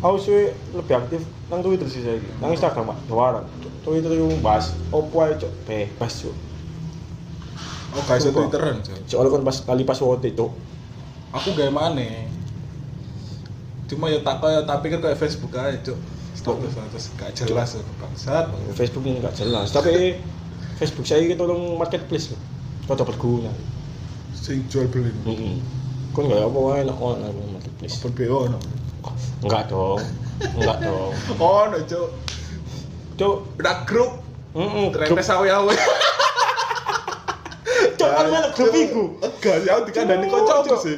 Aku 0.03 0.19
sih 0.19 0.51
lebih 0.75 0.95
aktif 0.99 1.23
nang 1.47 1.63
Twitter 1.63 1.87
sih 1.87 2.03
saiki. 2.03 2.27
Nang 2.43 2.51
Instagram 2.51 2.91
Pak, 2.91 2.99
doaran. 3.07 3.45
Twitter 3.87 4.11
itu 4.11 4.27
bahas 4.43 4.75
opo 4.91 5.23
ae 5.23 5.39
cuk, 5.39 5.53
bebas 5.71 6.27
cuk. 6.27 6.35
Oh, 7.95 8.03
guys, 8.05 8.27
Sumpah. 8.27 8.51
Twitteran. 8.51 8.77
Soalnya 9.07 9.31
kan 9.37 9.43
pas 9.47 9.57
kali 9.63 9.83
pas 9.87 9.99
wote 10.03 10.29
cuk. 10.35 10.51
Aku 11.37 11.53
gawe 11.55 11.71
maneh. 11.71 12.27
Cuma 13.87 14.11
ya 14.11 14.19
tak 14.25 14.43
kaya 14.43 14.67
tapi 14.67 14.91
kan 14.91 14.99
kayak 14.99 15.19
Facebook 15.19 15.55
aja, 15.55 15.79
Cuk. 15.85 15.99
Status 16.37 16.71
status 16.75 17.05
gak 17.17 17.31
jelas 17.33 17.69
ya, 17.79 17.83
bangsat. 18.03 18.45
Facebook 18.77 19.03
ini 19.09 19.19
nggak 19.23 19.35
jelas, 19.41 19.73
tapi 19.73 20.19
Facebook 20.79 21.07
saya 21.09 21.25
itu 21.25 21.39
tolong 21.39 21.79
marketplace. 21.79 22.35
Kau 22.87 22.95
dapat 22.99 23.17
guna. 23.19 23.51
Sing 24.35 24.67
jual 24.71 24.87
beli. 24.91 25.11
Heeh. 25.27 25.57
Kau 26.13 26.27
nggak 26.27 26.45
apa 26.45 26.59
wae 26.59 26.81
nak 26.83 26.99
on 26.99 27.19
nang 27.23 27.35
marketplace. 27.55 27.99
Open 28.03 28.13
BO 28.15 28.41
no. 28.51 28.59
Enggak 29.43 29.71
dong. 29.71 30.03
Enggak 30.59 30.79
dong. 30.83 31.13
Oh, 31.43 31.65
no, 31.71 31.79
Cuk. 31.87 32.09
Cuk, 33.17 33.37
Udah 33.57 33.77
grup 33.89 34.13
heeh, 34.53 34.87
Ternyata 34.93 35.25
sawe-awe. 35.25 35.73
Cuk, 35.73 36.16
kan 38.17 38.27
malah 38.33 38.51
grup 38.57 38.73
iku. 38.73 39.05
Enggak, 39.21 39.57
ya 39.63 39.71
aku 39.77 39.83
dikandani 39.93 40.27
Cuk. 40.33 40.81
sih. 40.81 40.97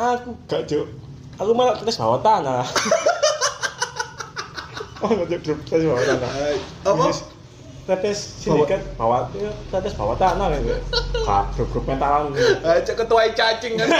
Aku 0.00 0.32
gak 0.48 0.64
cuk. 0.64 0.88
Aku 1.36 1.52
malah 1.52 1.76
tes 1.76 2.00
bawah 2.00 2.24
tanah. 2.24 2.64
oh 5.04 5.08
nggak 5.12 5.44
grup 5.44 5.60
tes 5.68 5.84
bawah 5.84 6.00
tanah. 6.00 6.30
Apa? 6.88 7.12
Tetes 7.86 8.18
sindikat 8.42 8.82
bawah 8.98 9.30
ya, 9.36 9.52
tetes 9.70 9.94
bawah 9.94 10.18
tanah 10.18 10.50
gitu. 10.58 10.74
Kak 11.22 11.54
grup 11.54 11.68
grup 11.70 11.84
mentalan. 11.84 12.32
Cuk 12.82 12.96
ketua 13.04 13.28
cacing 13.36 13.76
kan. 13.76 13.88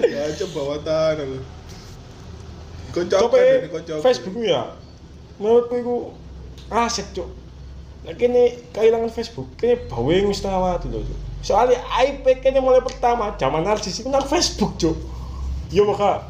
Ya, 0.00 0.26
Cuk 0.34 0.50
bawa 0.50 0.82
tanah. 0.82 1.40
Kocok 2.90 3.18
Coba 3.22 3.36
kan 3.38 3.70
kocok. 3.70 3.98
Facebook 4.02 4.34
ya. 4.42 4.74
Menurutku 5.38 5.74
itu 5.78 5.96
aset 6.68 7.06
cuk. 7.14 7.28
Nah 8.10 8.18
kini 8.18 8.58
kehilangan 8.74 9.06
Facebook, 9.14 9.54
kini 9.54 9.78
bawing 9.86 10.34
loh 10.34 10.34
cuk. 11.06 11.18
Soalnya 11.46 11.78
iPad 12.02 12.42
kini 12.42 12.58
mulai 12.58 12.82
pertama 12.82 13.38
zaman 13.38 13.62
narsis 13.62 14.02
itu 14.02 14.10
nang 14.10 14.26
Facebook 14.26 14.74
cuk. 14.82 14.98
Iya 15.70 15.86
maka 15.86 16.26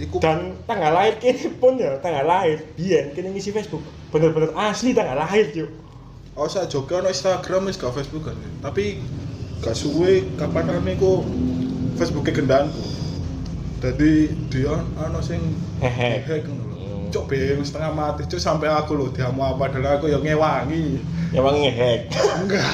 Iku 0.00 0.16
dan 0.16 0.56
tanggal 0.64 0.96
lahir 0.96 1.20
kini 1.20 1.52
pun 1.60 1.76
ya 1.76 2.00
tanggal 2.00 2.24
lahir 2.24 2.64
biyen 2.72 3.12
kini 3.12 3.36
ngisi 3.36 3.52
Facebook 3.52 3.84
bener-bener 4.08 4.48
asli 4.56 4.96
tanggal 4.96 5.12
lahir 5.12 5.52
cuk 5.52 5.68
Oh, 6.40 6.48
saya 6.48 6.64
juga 6.70 7.04
ono 7.04 7.12
Instagram 7.12 7.68
wis 7.68 7.76
gak 7.76 7.92
Facebook 7.92 8.30
kan. 8.30 8.38
Tapi 8.64 9.02
gak 9.60 9.76
suwe 9.76 10.24
kapan 10.40 10.72
rame 10.72 10.96
ku 10.96 11.20
Facebook 12.00 12.24
ke 12.24 12.32
gendanku. 12.32 12.80
Jadi 13.82 14.32
dia 14.48 14.78
ono 14.78 15.20
sing 15.20 15.42
hehe 15.84 16.24
cok 17.10 17.24
bingung 17.26 17.60
setengah 17.60 17.90
mati 17.90 18.22
cok 18.24 18.38
sampai 18.38 18.66
aku 18.66 18.94
loh 18.94 19.08
diamu 19.08 19.42
apa 19.42 19.66
padahal 19.66 19.98
aku 19.98 20.06
yang 20.06 20.22
ngewangi 20.22 21.02
Ya 21.30 21.38
bang 21.38 21.56
ngehack. 21.56 22.00
enggak 22.42 22.66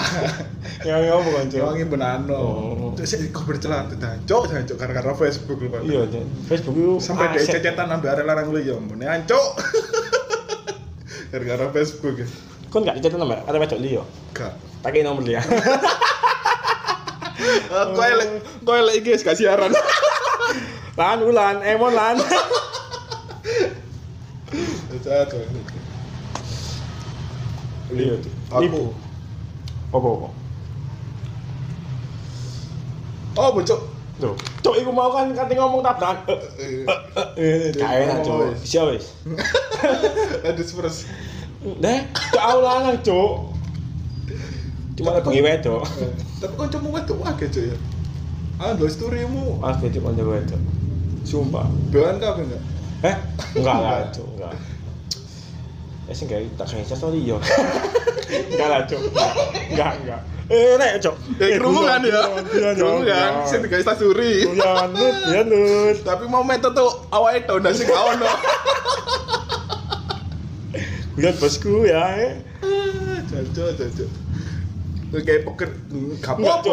Yang 0.81 1.01
ngomong 1.09 1.33
kan 1.35 1.45
cok. 1.47 1.59
ngewangi 1.59 1.85
benano 1.87 2.37
Oh. 2.37 2.89
cok 2.93 3.05
sih 3.05 3.29
kok 3.29 3.45
bercelat 3.45 3.89
tuh 3.89 3.97
cok 3.99 4.43
cok 4.65 4.77
gara-gara 4.77 5.13
Facebook 5.19 5.59
lu 5.59 5.69
Pak. 5.69 5.81
Iya, 5.83 6.05
Cok. 6.07 6.25
Facebook 6.47 6.75
itu 6.75 6.93
sampai 6.99 7.33
dia 7.33 7.41
aset. 7.43 7.53
cecetan 7.59 7.89
ambil 7.91 8.09
area 8.11 8.25
larang 8.25 8.49
lu 8.49 8.59
ya 8.59 8.75
ampun 8.75 8.97
ya 8.99 9.17
cok 9.19 9.49
gara-gara 11.31 11.67
Facebook 11.73 12.17
ya 12.17 12.29
Kon 12.67 12.83
gak 12.83 12.97
dicetak 12.97 13.17
nama 13.17 13.41
ada 13.41 13.57
wedok 13.57 13.79
liyo. 13.79 14.03
gak 14.31 14.53
Pakai 14.83 15.01
nomor 15.01 15.23
dia. 15.23 15.41
Kau 17.67 18.03
elek, 18.13 18.31
kau 18.63 18.75
elek 18.75 19.03
guys, 19.03 19.23
kasih 19.23 19.47
siaran. 19.47 19.71
Lan 20.95 21.19
ulan, 21.23 21.63
emon 21.63 21.91
lan. 21.91 22.17
Cak, 25.07 25.31
Iya, 27.95 28.19
Aku. 28.51 28.91
Apa 29.95 30.09
apa? 30.11 30.29
Oh, 33.39 33.49
bocok. 33.55 33.81
Tuh. 34.19 34.35
Cok, 34.67 34.75
iku 34.83 34.91
mau 34.91 35.15
kan 35.15 35.31
kate 35.31 35.55
ngomong 35.55 35.87
tabrakan. 35.87 36.35
Eh, 37.39 37.71
kae 37.71 38.11
lah, 38.11 38.19
ngomong 38.19 38.27
Cok. 38.27 38.51
wis. 38.51 38.61
Siap 38.67 38.85
wis. 38.91 39.07
Aduh, 40.51 40.67
terus. 40.67 41.07
Deh, 41.63 42.01
cok 42.11 42.43
aku 42.43 42.61
lanang, 42.67 42.99
Cok. 43.07 43.33
Cuma 44.99 45.15
ada 45.15 45.23
bengi 45.23 45.45
wedok. 45.45 45.87
Tapi 46.43 46.53
kau 46.59 46.67
cuma 46.67 46.87
wedok 46.99 47.17
wae 47.23 47.47
cok 47.47 47.63
ya. 47.63 47.77
Ah, 48.59 48.75
dua 48.75 48.91
storymu. 48.91 49.63
Mas 49.63 49.79
becik 49.79 50.03
kanca 50.03 50.25
wedok. 50.27 50.61
Sumpah. 51.23 51.71
Bewan 51.95 52.19
kau 52.19 52.35
enggak? 52.43 52.63
Eh? 53.07 53.17
Enggak 53.55 53.77
lah, 53.79 54.11
Cok, 54.11 54.27
enggak. 54.35 54.55
Ya 56.07 56.13
sih 56.15 56.25
enggak 56.31 56.55
tak 56.55 56.67
kayak 56.71 56.87
story 56.87 57.21
yo. 57.27 57.43
Enggak 58.27 58.69
lah, 58.69 58.81
Cok. 58.91 59.03
Enggak, 59.71 59.93
enggak. 60.03 60.21
Eh, 60.51 60.75
nek, 60.79 60.93
Cok. 60.99 61.17
Ya, 61.39 61.47
kerungu 61.59 61.83
kan 61.87 62.03
ya? 62.03 62.23
Kerungu 62.75 63.03
kan? 63.07 63.33
Sing 63.47 63.61
tiga 63.63 63.83
story. 63.95 64.47
Ya, 64.55 64.91
nut, 64.91 65.17
ya, 65.31 65.41
nut. 65.47 65.97
Tapi 66.03 66.25
mau 66.27 66.43
metu 66.43 66.71
tuh 66.75 66.91
awalnya 67.15 67.47
tau 67.47 67.59
nasi 67.63 67.87
kau 67.87 68.15
no. 68.19 68.27
Lihat 71.17 71.37
bosku 71.39 71.87
ya, 71.87 72.03
eh. 72.19 72.35
Jajo, 73.31 73.73
jajo. 73.79 74.07
Kayak 75.17 75.49
poker, 75.49 75.71
gak 76.21 76.35
Enggak, 76.37 76.61
apa-apa 76.61 76.73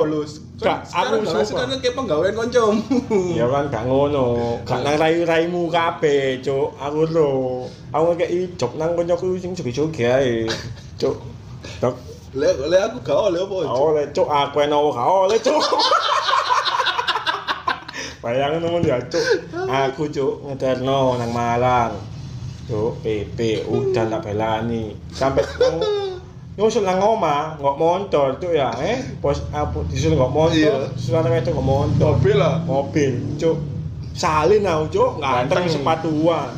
Enggak, 0.53 0.85
aku 0.93 1.25
sumpah. 1.25 1.45
sekarang 1.49 1.79
kayak 1.81 1.95
penggawean 1.97 2.33
koncomu. 2.37 2.85
Ya 3.33 3.49
kan 3.49 3.73
gak 3.73 3.83
ngono, 3.89 4.61
gak 4.61 4.85
nang 4.85 5.01
rayu-raimu 5.01 5.65
kabeh, 5.73 6.45
Cuk. 6.45 6.77
Aku 6.77 7.09
lho, 7.09 7.65
aku 7.89 8.13
kayak 8.13 8.53
job 8.53 8.77
nang 8.77 8.93
koncoku 8.93 9.33
sing 9.41 9.57
joge-joge 9.57 10.05
ae. 10.05 10.45
Cuk. 11.01 11.17
Dok, 11.81 11.95
Le, 12.37 12.49
le 12.69 12.77
aku 12.81 12.97
gak 13.01 13.17
oleh 13.33 13.41
apa 13.41 13.55
Cok? 13.65 13.77
oleh, 13.77 14.05
Cuk. 14.13 14.29
Aku 14.29 14.57
eno 14.61 14.93
gak 14.93 15.09
oleh, 15.09 15.37
Cuk. 15.41 15.63
Bayangin 18.21 18.61
temen 18.61 18.81
ya, 18.85 18.97
Cuk. 19.09 19.25
Aku, 19.57 20.03
Cuk, 20.13 20.33
ngeterno 20.45 21.17
nang 21.17 21.33
Malang. 21.33 21.93
Cuk, 22.69 23.01
PP 23.01 23.65
udan 23.65 24.13
tak 24.13 24.21
belani. 24.21 24.93
Sampai 25.09 25.43
nyusul 26.53 26.85
nang 26.85 27.01
oma, 27.01 27.57
ngok 27.57 27.77
motor, 27.81 28.37
Cuk 28.37 28.53
ya, 28.53 28.69
eh. 28.77 29.01
Pos 29.17 29.41
aku 29.49 29.89
disusul 29.89 30.13
ngok 30.13 30.29
motor, 30.29 30.53
Iya. 30.53 30.93
susul 30.93 31.25
itu 31.33 31.49
ngok 31.49 31.65
motor. 31.65 32.13
Mobil 32.13 32.37
lah. 32.37 32.61
mobil 32.61 33.13
cuk. 33.41 33.57
Salin 34.13 34.61
aku 34.61 34.85
cuk. 34.93 35.11
Ganteng. 35.17 35.65
sepatuan. 35.65 36.53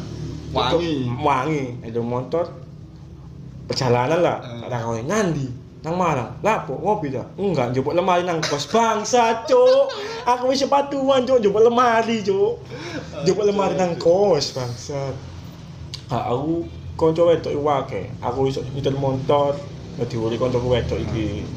Wangi. 0.52 1.08
Wangi. 1.24 1.64
Itu 1.88 2.04
motor 2.04 2.44
perjalanan 3.72 4.20
lah. 4.20 4.38
Hmm. 4.44 4.68
tak 4.68 4.84
tahu 4.84 5.00
nandi 5.08 5.48
nang 5.86 5.96
Malang. 5.96 6.32
Lapo 6.44 6.76
ngopi 6.82 7.14
dah 7.14 7.24
enggak 7.40 7.72
jupuk 7.72 7.96
lemari 7.96 8.28
nang 8.28 8.44
kos 8.44 8.68
bangsa 8.68 9.48
cuk. 9.48 9.96
Aku 10.28 10.52
wis 10.52 10.60
sepatuan 10.60 11.24
cuk. 11.24 11.40
Jupuk 11.40 11.64
lemari 11.64 12.20
cuk. 12.20 12.60
Jupuk 13.24 13.48
lemari 13.48 13.80
nang 13.80 13.96
kos 13.96 14.52
bangsa. 14.52 15.16
Aku 16.12 16.68
konco 17.00 17.32
wedok 17.32 17.52
iku 17.56 17.64
akeh. 17.72 18.06
Aku 18.20 18.52
iso 18.52 18.60
nyetir 18.76 18.92
motor 19.00 19.56
dadi 19.96 20.16
wali 20.20 20.36
konco 20.36 20.60
wedok 20.60 21.00
iki 21.00 21.48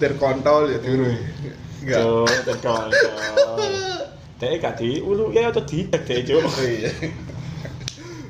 terkontol 0.00 0.72
ya 0.72 0.78
tiru. 0.80 1.08
Enggak. 1.84 2.00
Cuk, 2.02 2.28
tekan. 2.48 2.88
Dek 4.36 4.60
gak 4.60 4.80
ulu 4.84 5.32
ya 5.32 5.48
atau 5.48 5.64
di 5.64 5.88
tek 5.88 6.04
dek 6.04 6.28
cuk. 6.28 6.44
Iya. 6.60 6.90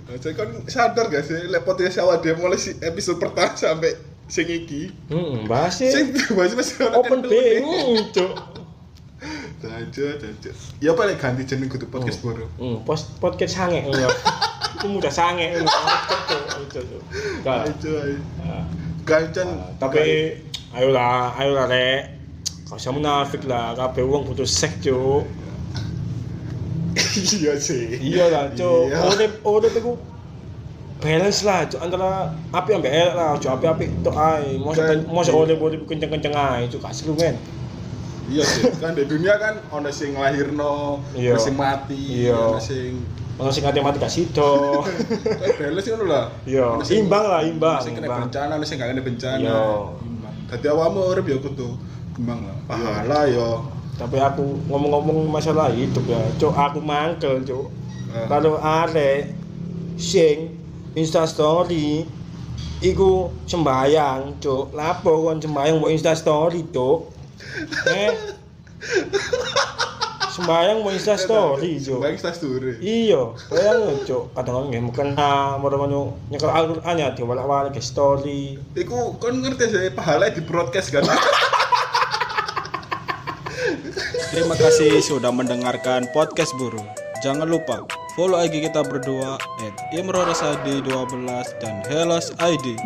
Jadi 0.07 0.29
kan 0.39 0.49
sadar 0.71 1.11
gak 1.11 1.27
sih, 1.27 1.51
lek 1.51 1.67
podcast 1.67 1.99
awal 1.99 2.23
dia 2.23 2.39
mulai 2.39 2.59
si 2.59 2.79
episode 2.79 3.19
pertama 3.19 3.59
sampai 3.59 3.99
sing 4.31 4.47
iki. 4.47 4.91
Heeh, 5.11 5.47
bahas 5.51 5.83
e 5.83 5.91
Sing 5.91 6.15
bahas 6.35 6.55
masih 6.55 6.87
open 6.95 7.27
day 7.27 7.63
cuk. 8.15 8.33
Jaja, 9.57 10.07
jaja. 10.21 10.51
Ya 10.79 10.95
lek 10.95 11.19
ganti 11.19 11.43
jeneng 11.43 11.67
kudu 11.67 11.91
podcast 11.91 12.23
baru. 12.23 12.47
Hmm, 12.59 12.87
pos 12.87 13.11
podcast 13.19 13.59
sange. 13.59 13.83
Itu 14.79 14.87
mudah 14.87 15.11
sange 15.11 15.59
ngono. 15.59 15.71
Cuk, 16.71 16.85
Ayo, 19.07 19.31
ayo. 19.31 19.43
Ah. 19.47 19.71
Tapi 19.79 20.03
ayolah, 20.75 21.31
ayolah 21.39 21.67
rek. 21.71 22.03
Kau 22.67 22.75
usah 22.75 22.91
munafik 22.91 23.47
lah, 23.47 23.79
kabeh 23.79 24.03
wong 24.03 24.27
butuh 24.27 24.43
seks 24.43 24.83
cuk. 24.83 25.23
iya 27.39 27.55
sih. 27.55 27.95
Iya 28.03 28.27
lah, 28.27 28.45
cuk. 28.51 28.91
Iya. 28.91 28.99
Urip 29.07 29.33
urip 29.47 29.73
iku 29.79 29.95
balance 30.99 31.47
lah, 31.47 31.71
cuk 31.71 31.79
antara 31.79 32.35
api 32.51 32.71
ambek 32.75 32.91
elek 32.91 33.15
lah, 33.15 33.39
cuk 33.39 33.55
api-api 33.55 33.85
tok 34.03 34.17
ae. 34.19 34.59
Mosok 34.59 34.83
Kan, 34.83 34.99
mosok 35.07 35.35
iya. 35.39 35.43
urip 35.47 35.59
urip 35.63 35.81
kenceng-kenceng 35.87 36.35
ae, 36.35 36.67
cuk 36.67 36.83
gak 36.83 36.91
seru 36.91 37.15
men. 37.15 37.39
Iya 38.27 38.43
sih. 38.43 38.63
Kan 38.83 38.99
di 38.99 39.07
dunia 39.07 39.39
kan 39.39 39.63
ono 39.71 39.87
sing 39.95 40.19
nglahirno, 40.19 40.99
Iya. 41.15 41.39
ono 41.39 41.41
sing 41.47 41.55
mati, 41.55 42.27
Iya. 42.27 42.35
ono 42.35 42.59
sing 42.59 42.99
sing 43.53 43.65
ate 43.69 43.85
mati 43.85 44.01
gak 44.01 44.13
sido. 44.13 44.81
balance 45.61 45.89
ngono 45.93 46.05
lah. 46.09 46.25
Iya, 46.49 46.81
Ono 46.81 46.85
sing- 46.85 47.05
imbang 47.05 47.25
lah, 47.29 47.41
imbang, 47.45 47.81
Sing 47.85 47.93
kena 47.93 48.09
bencana, 48.09 48.55
sing 48.65 48.81
gak 48.81 48.89
kena 48.97 49.03
bencana. 49.05 49.41
Iya. 49.41 49.63
Imbang. 50.01 50.35
Dadi 50.49 50.67
awakmu 50.73 51.01
urip 51.13 51.27
ya 51.29 51.37
kudu 51.37 51.69
imbang 52.17 52.41
lah. 52.49 52.57
Pahala 52.65 53.29
ya. 53.29 53.61
Tapi 53.97 54.17
aku 54.21 54.45
ngomong-ngomong 54.69 55.29
masalah 55.29 55.73
hidup 55.73 56.05
ya, 56.05 56.21
cuk 56.37 56.53
aku 56.53 56.81
mangkel. 56.81 57.41
Ah. 58.13 58.29
Kalau 58.29 58.57
arek 58.61 59.33
sing 60.01 60.57
Insta 60.97 61.29
story 61.29 62.09
iku 62.81 63.29
sembayang, 63.45 64.41
cuk. 64.41 64.73
Lapo 64.73 65.29
kon 65.29 65.41
sembayang 65.41 65.77
mbok 65.77 65.93
Insta 65.93 66.17
story, 66.17 66.65
cuk. 66.73 67.13
Eh. 67.93 68.13
Sembayang 70.37 70.85
mbok 70.85 70.93
Insta 70.93 71.17
story, 71.17 71.81
cuk. 71.81 71.97
Baik 71.97 72.21
tas 72.21 72.37
story. 72.37 72.77
Iya, 72.85 73.33
bayang 73.49 74.05
cuk. 74.05 74.37
Kadang 74.37 74.69
nggih 74.69 74.85
mungkin 74.85 75.17
ha 75.17 75.57
mono-mono 75.57 76.13
nyekel 76.29 76.53
Al-Qur'an 76.53 77.01
ya 77.01 77.17
diwalak-walik 77.17 77.73
ke 77.73 77.81
story. 77.81 78.61
Iku 78.77 79.17
kon 79.17 79.41
ngerti 79.41 79.73
sih 79.73 79.89
pahala 79.97 80.29
di 80.29 80.45
broadcast 80.45 80.93
kan. 80.93 81.09
Terima 84.29 84.53
kasih 84.61 85.01
sudah 85.01 85.33
mendengarkan 85.33 86.05
podcast 86.13 86.53
Buru. 86.61 86.85
Jangan 87.25 87.49
lupa 87.49 87.89
follow 88.13 88.37
IG 88.37 88.69
kita 88.69 88.85
berdua 88.85 89.41
at 89.41 89.75
imrorasadi12 89.97 91.25
dan 91.65 91.81
Helos 91.89 92.37
ID. 92.37 92.77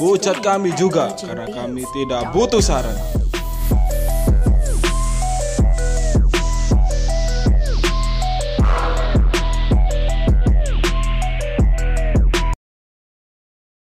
Hujat 0.00 0.40
kami 0.40 0.72
juga 0.80 1.12
karena 1.20 1.44
kami 1.44 1.84
tidak 1.92 2.32
butuh 2.32 2.64
saran. 2.64 2.96